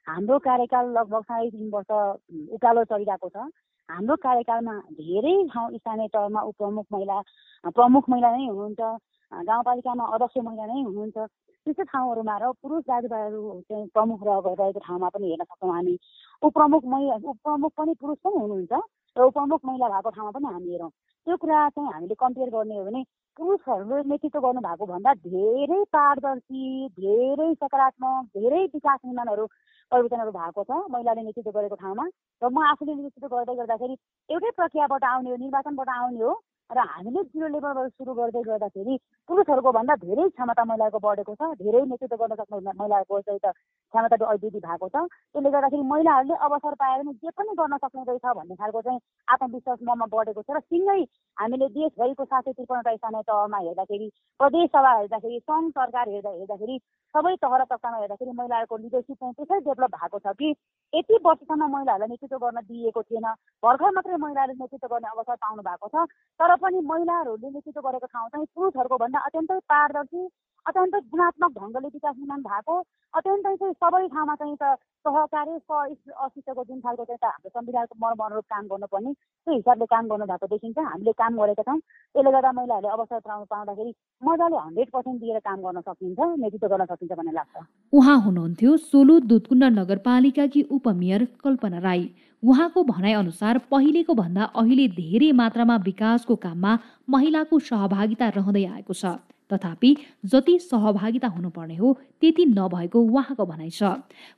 हाम्रो 0.06 0.38
कार्यकाल 0.46 0.86
लगभग 0.98 1.22
साढे 1.26 1.50
तिन 1.50 1.70
वर्ष 1.74 1.90
उकालो 2.54 2.84
चलिरहेको 2.94 3.28
छ। 3.28 3.50
हाम्रो 3.88 4.16
कार्यकालमा 4.22 4.74
धेरै 5.02 5.34
ठाउँ 5.50 5.68
स्थानीय 5.82 6.08
तहमा 6.14 6.40
उपप्रमुख 6.46 6.86
महिला 6.94 7.18
प्रमुख 7.74 8.04
महिला 8.10 8.28
नै 8.38 8.46
हुनुहुन्छ। 8.46 8.82
गाउँपालिकामा 9.32 10.04
अध्यक्ष 10.14 10.36
महिला 10.44 10.66
नै 10.66 10.82
हुनुहुन्छ। 10.82 11.18
त्यस्तो 11.66 11.82
ठाउँहरूमा 11.92 12.36
र 12.42 12.50
पुरुष 12.62 12.82
दाजुभाइहरू 12.90 13.40
चाहिँ 13.68 13.86
प्रमुख 13.94 14.18
रह- 14.26 14.58
रहेको 14.58 14.80
ठाउँमा 14.80 15.08
पनि 15.14 15.26
हेर्न 15.30 15.44
सक्छौँ 15.44 15.70
हामी। 15.70 15.94
उपप्रमुख 16.42 16.82
महिला 16.84 17.14
उपप्रमुख 17.30 17.72
पनि 17.78 17.92
पुरुष 18.00 18.18
पनि 18.24 18.36
हुनुहुन्छ 18.42 18.72
र 19.16 19.20
उपप्रमुख 19.22 19.60
महिला 19.64 19.88
भएको 19.88 20.10
ठाउँमा 20.10 20.32
पनि 20.34 20.46
हामी 20.50 20.70
हेरौँ। 20.72 20.90
त्यो 21.26 21.36
कुरा 21.36 21.68
चाहिँ 21.68 21.92
हामीले 21.92 22.14
कम्पेयर 22.14 22.50
गर्ने 22.50 22.76
हो 22.78 22.84
भने 22.84 23.02
पुरुषहरूले 23.38 24.02
नेतृत्व 24.10 24.40
गर्नु 24.40 24.60
भएको 24.60 24.86
भन्दा 24.86 25.12
धेरै 25.14 25.80
पारदर्शी 25.94 26.62
धेरै 26.98 27.54
सकारात्मक 27.54 28.24
धेरै 28.36 28.62
विकास 28.74 28.98
निर्माणहरू 29.04 29.46
परिवर्तनहरू 29.92 30.32
भएको 30.32 30.62
छ 30.64 30.70
महिलाले 30.90 31.22
नेतृत्व 31.22 31.50
गरेको 31.50 31.76
ठाउँमा। 31.76 32.04
र 32.42 32.48
म 32.50 32.58
आफूले 32.66 32.94
नेतृत्व 32.94 33.28
गर्दै 33.30 33.54
गर्दाखेरि 33.54 33.94
एउटै 34.28 34.50
प्रक्रियाबाट 34.58 35.04
आउने 35.04 35.30
हो 35.30 35.36
निर्वाचनबाट 35.36 35.88
आउने 35.88 36.20
हो 36.24 36.32
र 36.70 36.82
हामीले 36.88 37.22
जिरो 37.26 37.46
लेभलबाट 37.48 37.88
सुरु 37.92 38.12
गर्दै 38.14 38.42
गर्दाखेरि 38.44 38.98
पुरुषहरूको 39.28 39.72
भन्दा 39.72 39.96
धेरै 40.02 40.26
क्षमता 40.30 40.64
महिलाको 40.64 40.98
बढेको 41.02 41.34
छ 41.34 41.48
धेरै 41.58 41.80
नेतृत्व 41.86 42.20
गर्न 42.22 42.36
सक्ने 42.36 42.74
महिलाहरूको 42.74 43.20
चाहिँ 43.22 43.40
त 43.40 43.54
क्षमता 43.90 44.16
अभिवृद्धि 44.26 44.60
भएको 44.60 44.88
छ 44.88 45.04
त्यसले 45.28 45.50
गर्दाखेरि 45.50 45.82
महिलाहरूले 45.84 46.36
अवसर 46.40 46.74
पायो 46.76 47.02
भने 47.02 47.12
जे 47.14 47.30
पनि 47.32 47.54
गर्न 47.56 47.76
सक्ने 47.78 48.04
रहेछ 48.04 48.26
भन्ने 48.32 48.54
खालको 48.56 48.82
चाहिँ 48.82 49.00
आत्मविश्वास 49.28 49.78
ममा 49.84 50.06
बढेको 50.08 50.42
छ 50.42 50.56
र 50.56 50.60
सँगै 50.62 51.00
हामीले 51.36 51.68
देशभरिको 51.70 52.24
सात 52.26 52.44
सय 52.44 52.52
त्रिपन्नवटा 52.52 52.96
स्थानीय 52.96 53.22
तहमा 53.24 53.58
हेर्दाखेरि 53.60 54.08
प्रदेश 54.40 54.70
सभा 54.70 54.92
हेर्दाखेरि 54.94 55.38
सङ्घ 55.42 55.70
सरकार 55.72 56.08
हेर्दा 56.10 56.30
हेर्दाखेरि 56.32 56.78
सबै 57.14 57.34
तह 57.38 57.56
र 57.56 57.64
हेर्दाखेरि 57.94 58.32
महिलाहरूको 58.32 58.76
लिडरसिप 58.78 59.16
चाहिँ 59.16 59.34
त्यसै 59.34 59.60
डेभलप 59.62 59.94
भएको 59.94 60.18
छ 60.20 60.34
कि 60.34 60.50
यति 60.92 61.18
वर्षसम्म 61.24 61.70
महिलाहरूलाई 61.70 62.08
नेतृत्व 62.10 62.38
गर्न 62.38 62.60
दिइएको 62.62 63.02
थिएन। 63.04 63.26
भर्खर 63.62 63.90
मात्रै 63.92 64.16
महिलाहरूले 64.18 64.58
नेतृत्व 64.60 64.88
गर्ने 64.88 65.10
अवसर 65.10 65.36
पाउनु 65.38 65.62
भएको 65.62 65.88
छ 65.88 66.06
तर 66.40 66.54
पनि 66.58 66.80
महिलाहरूले 66.84 67.50
नेतृत्व 67.50 67.80
गरेको 67.80 68.06
ठाउँ 68.08 68.28
चाहिँ 68.28 68.46
पुरुषहरूको 68.54 68.98
भन्दा 68.98 69.24
अत्यन्तै 69.26 69.58
पारदर्शी 69.68 70.22
अत्यन्तै 70.66 71.00
गुणात्मक 71.08 71.58
ढङ्गले 71.58 71.88
विकास 71.90 72.16
निर्माण 72.16 72.42
भएको 72.42 72.78
अत्यन्तै 73.14 73.56
चाहिँ 73.56 73.79
सबै 73.82 74.06
ठाउँमा 74.12 74.34
चाहिँ 74.40 74.56
त 74.60 74.76
सहकार्य 75.04 75.58
सह 75.58 75.80
अस्तित्वको 76.24 76.62
जुन 76.68 76.80
खालको 76.84 77.04
चाहिँ 77.04 77.18
त 77.18 77.24
हाम्रो 77.24 77.50
संविधानको 77.56 77.94
मर्म 78.04 78.20
अनुरूप 78.24 78.46
काम 78.52 78.64
गर्नुपर्ने 78.72 79.12
त्यो 79.12 79.54
हिसाबले 79.54 79.86
काम 79.92 80.04
गर्नु 80.10 80.26
भएको 80.30 80.46
देखिन्छ। 80.52 80.78
हामीले 80.84 81.12
काम 81.16 81.32
गरेका 81.40 81.62
छौँ। 81.64 81.78
त्यसले 81.80 82.30
गर्दा 82.36 82.52
महिलाहरूले 82.52 82.92
अवसर 82.92 83.20
पाउनु 83.24 83.44
पाउँदाखेरि 83.48 83.92
मजाले 84.22 84.56
हन्ड्रेड 84.60 84.88
पर्सेन्ट 84.92 85.18
दिएर 85.20 85.38
काम 85.48 85.58
गर्न 85.64 85.80
सकिन्छ 85.88 86.18
नेतृत्व 86.44 86.68
गर्न 86.68 86.84
सकिन्छ 86.92 87.12
भन्ने 87.16 87.32
लाग्छ। 87.32 87.56
उहाँ 87.92 88.18
हुनुहुन्थ्यो 88.20 88.76
सोलु 88.76 89.14
दुधकुण्ड 89.32 89.64
नगरपालिकाकी 89.78 90.62
उपमेयर 90.76 91.24
कल्पना 91.44 91.78
राई। 91.80 92.04
उहाँको 92.42 92.84
भनाइअनुसार 92.84 93.58
पहिलेको 93.72 94.12
भन्दा 94.14 94.44
अहिले 94.60 94.86
धेरै 95.00 95.32
मात्रामा 95.40 95.76
विकासको 95.88 96.36
काममा 96.36 96.78
महिलाको 97.08 97.58
सहभागिता 97.58 98.28
रहँदै 98.36 98.64
आएको 98.76 98.92
छ। 98.92 99.16
तथापि 99.52 99.96
जति 100.26 100.58
सहभागिता 100.60 101.28
हुनुपर्ने 101.28 101.76
हो 101.76 101.92
त्यति 102.20 102.44
नभएको 102.48 103.00
उहाँको 103.00 103.46
भनाइ 103.46 103.70
छ। 103.70 103.82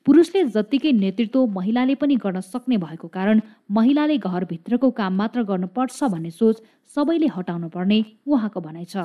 पुरुषले 0.06 0.44
जत्तिकै 0.50 0.92
नेतृत्व 0.92 1.46
महिलाले 1.56 1.94
पनि 1.94 2.16
गर्न 2.16 2.40
सक्ने 2.42 2.76
भएको 2.78 3.08
कारण 3.08 3.40
महिलाले 3.70 4.18
घरभित्रको 4.18 4.90
काम 4.92 5.16
मात्र 5.16 5.42
गर्नुपर्छ 5.50 6.02
भन्ने 6.04 6.30
सोच 6.32 6.62
सबैले 6.96 7.26
हटाउनु 7.36 7.68
पर्ने 7.68 8.04
उहाँको 8.26 8.60
भनाइ 8.60 8.84
छ। 8.84 8.96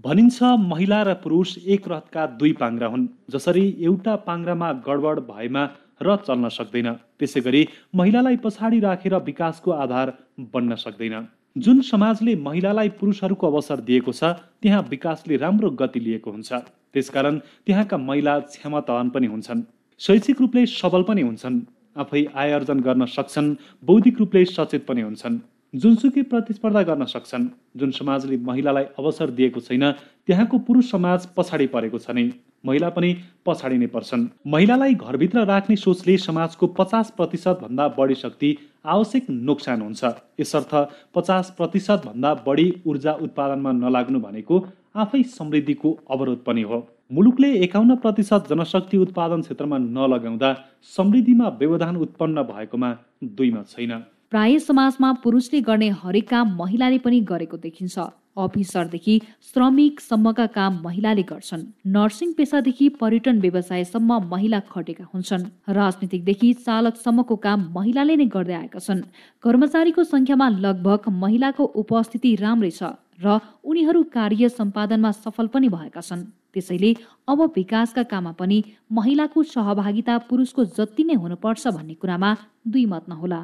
भनिन्छ 0.00 0.42
महिला 0.58 1.02
र 1.02 1.14
पुरुष 1.22 1.50
एक 1.66 1.88
रथका 1.88 2.26
दुई 2.40 2.52
पाङ्रा 2.60 2.86
हुन् 2.88 3.06
जसरी 3.30 3.64
एउटा 3.80 4.14
पाङ्रामा 4.26 4.72
गडबड 4.86 5.18
भएमा 5.28 5.64
रथ 6.02 6.20
चल्न 6.26 6.48
सक्दैन। 6.48 6.92
त्यसै 7.18 7.40
गरी 7.40 7.66
महिलालाई 7.94 8.36
पछाडि 8.36 8.80
राखेर 8.80 9.14
विकासको 9.20 9.70
आधार 9.70 10.12
बन्न 10.52 10.74
सक्दैन। 10.76 11.26
जुन 11.56 11.80
समाजले 11.82 12.34
महिलालाई 12.38 12.88
पुरुषहरूको 12.98 13.46
अवसर 13.46 13.80
दिएको 13.80 14.12
छ 14.12 14.24
त्यहाँ 14.62 14.82
विकासले 14.90 15.36
राम्रो 15.36 15.70
गति 15.70 16.00
लिएको 16.00 16.30
हुन्छ। 16.30 16.52
त्यसकारण 16.94 17.38
त्यहाँका 17.66 17.96
महिला 17.98 18.38
क्षमतावान 18.48 19.08
पनि 19.10 19.26
हुन्छन्। 19.26 19.62
शैक्षिक 20.00 20.40
रूपले 20.40 20.66
सबल 20.66 21.02
पनि 21.02 21.22
हुन्छन्। 21.22 21.60
आफै 21.98 22.24
आय 22.34 22.50
अर्जन 22.52 22.80
गर्न 22.80 23.04
सक्छन् 23.06 23.54
बौद्धिक 23.84 24.18
रूपले 24.18 24.44
सचेत 24.46 24.86
पनि 24.86 25.02
हुन्छन्। 25.02 25.38
जुनसुकै 25.74 26.22
प्रतिस्पर्धा 26.22 26.82
गर्न 26.82 27.04
सक्छन्। 27.04 27.48
जुन 27.76 27.90
समाजले 27.90 28.36
महिलालाई 28.36 28.84
अवसर 28.98 29.30
दिएको 29.30 29.60
छैन 29.60 29.90
त्यहाँको 30.26 30.58
पुरुष 30.58 30.90
समाज 30.90 31.26
पछाडि 31.36 31.66
परेको 31.66 31.98
छ 31.98 32.10
नै। 32.10 32.30
महिला 32.64 32.88
पनि 32.90 33.10
पछाडि 33.46 33.78
नै 33.78 33.86
पर्छन्। 33.86 34.26
महिलालाई 34.46 34.94
घरभित्र 34.94 35.44
राख्ने 35.46 35.76
सोचले 35.76 36.16
समाजको 36.18 36.66
पचास 36.78 37.10
प्रतिशत 37.16 37.58
भन्दा 37.62 37.88
बढी 37.98 38.14
शक्ति 38.14 38.56
आवश्यक 38.86 39.30
नोक्सान 39.30 39.80
हुन्छ। 39.80 40.04
यसर्थ 40.40 40.74
पचास 41.14 41.54
प्रतिशत 41.56 42.02
भन्दा 42.06 42.34
बढी 42.46 42.66
ऊर्जा 42.86 43.12
उत्पादनमा 43.22 43.72
नलाग्नु 43.72 44.20
भनेको 44.20 44.64
आफै 44.96 45.22
समृद्धिको 45.30 45.98
अवरोध 46.10 46.38
पनि 46.46 46.62
हो। 46.62 46.86
मुलुकले 47.12 47.50
एकाउन्न 47.64 47.96
प्रतिशत 47.96 48.46
जनशक्ति 48.50 48.96
उत्पादन 48.98 49.40
क्षेत्रमा 49.42 49.78
नलगाउँदा 49.78 50.50
समृद्धिमा 50.96 51.48
व्यवधान 51.60 51.96
उत्पन्न 51.96 52.42
भएकोमा 52.42 52.90
दुईमा 53.24 53.62
छैन। 53.68 53.92
प्राय 54.30 54.58
समाजमा 54.60 55.12
पुरुषले 55.22 55.60
गर्ने 55.60 55.88
हरेक 56.00 56.28
काम 56.28 56.56
महिलाले 56.56 56.98
पनि 56.98 57.20
गरेको 57.20 57.56
देखिन्छ। 57.56 57.98
अफिसरदेखि 58.36 59.14
श्रमिकसम्मका 59.42 60.46
काम 60.46 60.80
महिलाले 60.84 61.22
गर्छन्। 61.22 61.62
नर्सिङ 61.86 62.32
पेसादेखि 62.32 62.88
पर्यटन 63.00 63.40
व्यवसायसम्म 63.40 64.18
महिला 64.30 64.60
खटेका 64.70 65.04
हुन्छन्। 65.14 65.44
राजनीतिकदेखि 65.68 66.52
चालकसम्मको 66.66 67.36
काम 67.36 67.60
महिलाले 67.74 68.16
नै 68.16 68.26
गर्दै 68.26 68.54
आएका 68.54 68.78
छन्। 68.78 69.02
कर्मचारीको 69.44 70.04
संख्यामा 70.04 70.48
लगभग 70.48 71.08
महिलाको 71.08 71.64
उपस्थिति 71.82 72.34
राम्रै 72.34 72.70
छ 72.70 72.96
र 73.20 73.38
उनीहरू 73.64 74.02
कार्य 74.12 74.48
सम्पादनमा 74.48 75.10
सफल 75.12 75.46
पनि 75.52 75.68
भएका 75.68 76.00
छन्। 76.00 76.24
त्यसैले 76.54 76.90
अब 77.28 77.40
विकासका 77.56 78.02
काममा 78.02 78.32
पनि 78.32 78.58
महिलाको 78.92 79.42
सहभागिता 79.42 80.18
पुरुषको 80.30 80.64
जति 80.78 81.04
नै 81.04 81.14
हुनुपर्छ 81.14 81.66
भन्ने 81.68 81.94
कुरामा 82.00 82.30
दुई 82.66 82.84
मत 82.86 83.04
नहोला। 83.08 83.40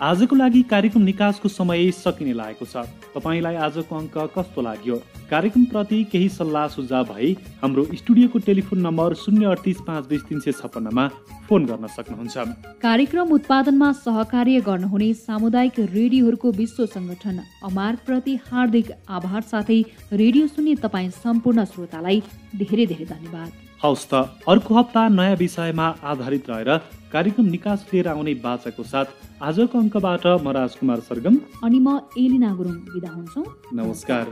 आजको 0.00 0.36
लागि 0.36 0.62
कार्यक्रम 0.64 1.02
निकासको 1.02 1.48
समय 1.50 1.90
सकिने 1.92 2.32
लागेको 2.32 2.64
छ। 2.64 2.88
तपाईँलाई 3.12 3.56
आजको 3.60 3.96
अङ्क 3.96 4.16
कस्तो 4.32 4.60
लाग्यो? 4.62 4.96
कार्यक्रमप्रति 5.30 5.98
केही 6.12 6.28
सल्लाह 6.30 6.68
सुझाव 6.72 7.04
भए 7.04 7.28
हाम्रो 7.60 7.84
स्टुडियोको 8.00 8.38
टेलिफोन 8.48 8.80
नम्बर 8.80 9.14
शून्य 9.14 9.46
अडतिस 9.46 9.80
पाँच 9.84 10.06
बिस 10.08 10.22
तिन 10.24 10.40
सय 10.40 10.52
छप्पन्नमा 10.56 11.04
फोन 11.48 11.66
गर्न 11.66 11.86
सक्नुहुन्छ। 11.86 12.36
कार्यक्रम 12.80 13.32
उत्पादनमा 13.36 13.92
सहकार्य 14.00 14.60
गर्नुहुने 14.64 15.12
सामुदायिक 15.20 15.78
रेडियोहरूको 15.92 16.52
विश्व 16.56 16.86
संगठन 16.88 17.38
अमारप्रति 17.68 18.34
हार्दिक 18.48 18.92
आभार 19.04 19.42
साथै 19.52 19.80
रेडियो 20.16 20.46
सुन्ने 20.48 20.74
तपाईँ 20.80 21.10
सम्पूर्ण 21.20 21.64
श्रोतालाई 21.76 22.22
धेरै 22.56 22.86
धेरै 22.86 23.04
धन्यवाद। 23.04 23.50
हवस् 23.82 24.08
त 24.08 24.14
अर्को 24.48 24.74
हप्ता 24.74 25.08
नयाँ 25.10 25.36
विषयमा 25.36 25.94
आधारित 26.04 26.50
रहेर 26.50 26.76
कार्यक्रम 27.12 27.46
निकास 27.50 27.86
लिएर 27.92 28.08
आउने 28.08 28.34
बाचाको 28.40 28.82
साथ 28.84 29.08
आजको 29.48 29.78
अङ्कबाट 29.80 30.24
म 30.26 30.52
राजकुमार 30.56 31.00
सरगम 31.04 31.36
अनि 31.64 31.78
म 31.86 31.88
एलिना 32.22 32.50
गुरुङ 32.56 32.76
बिदा 32.92 33.10
हुन्छु। 33.16 33.40
नमस्कार। 33.78 34.26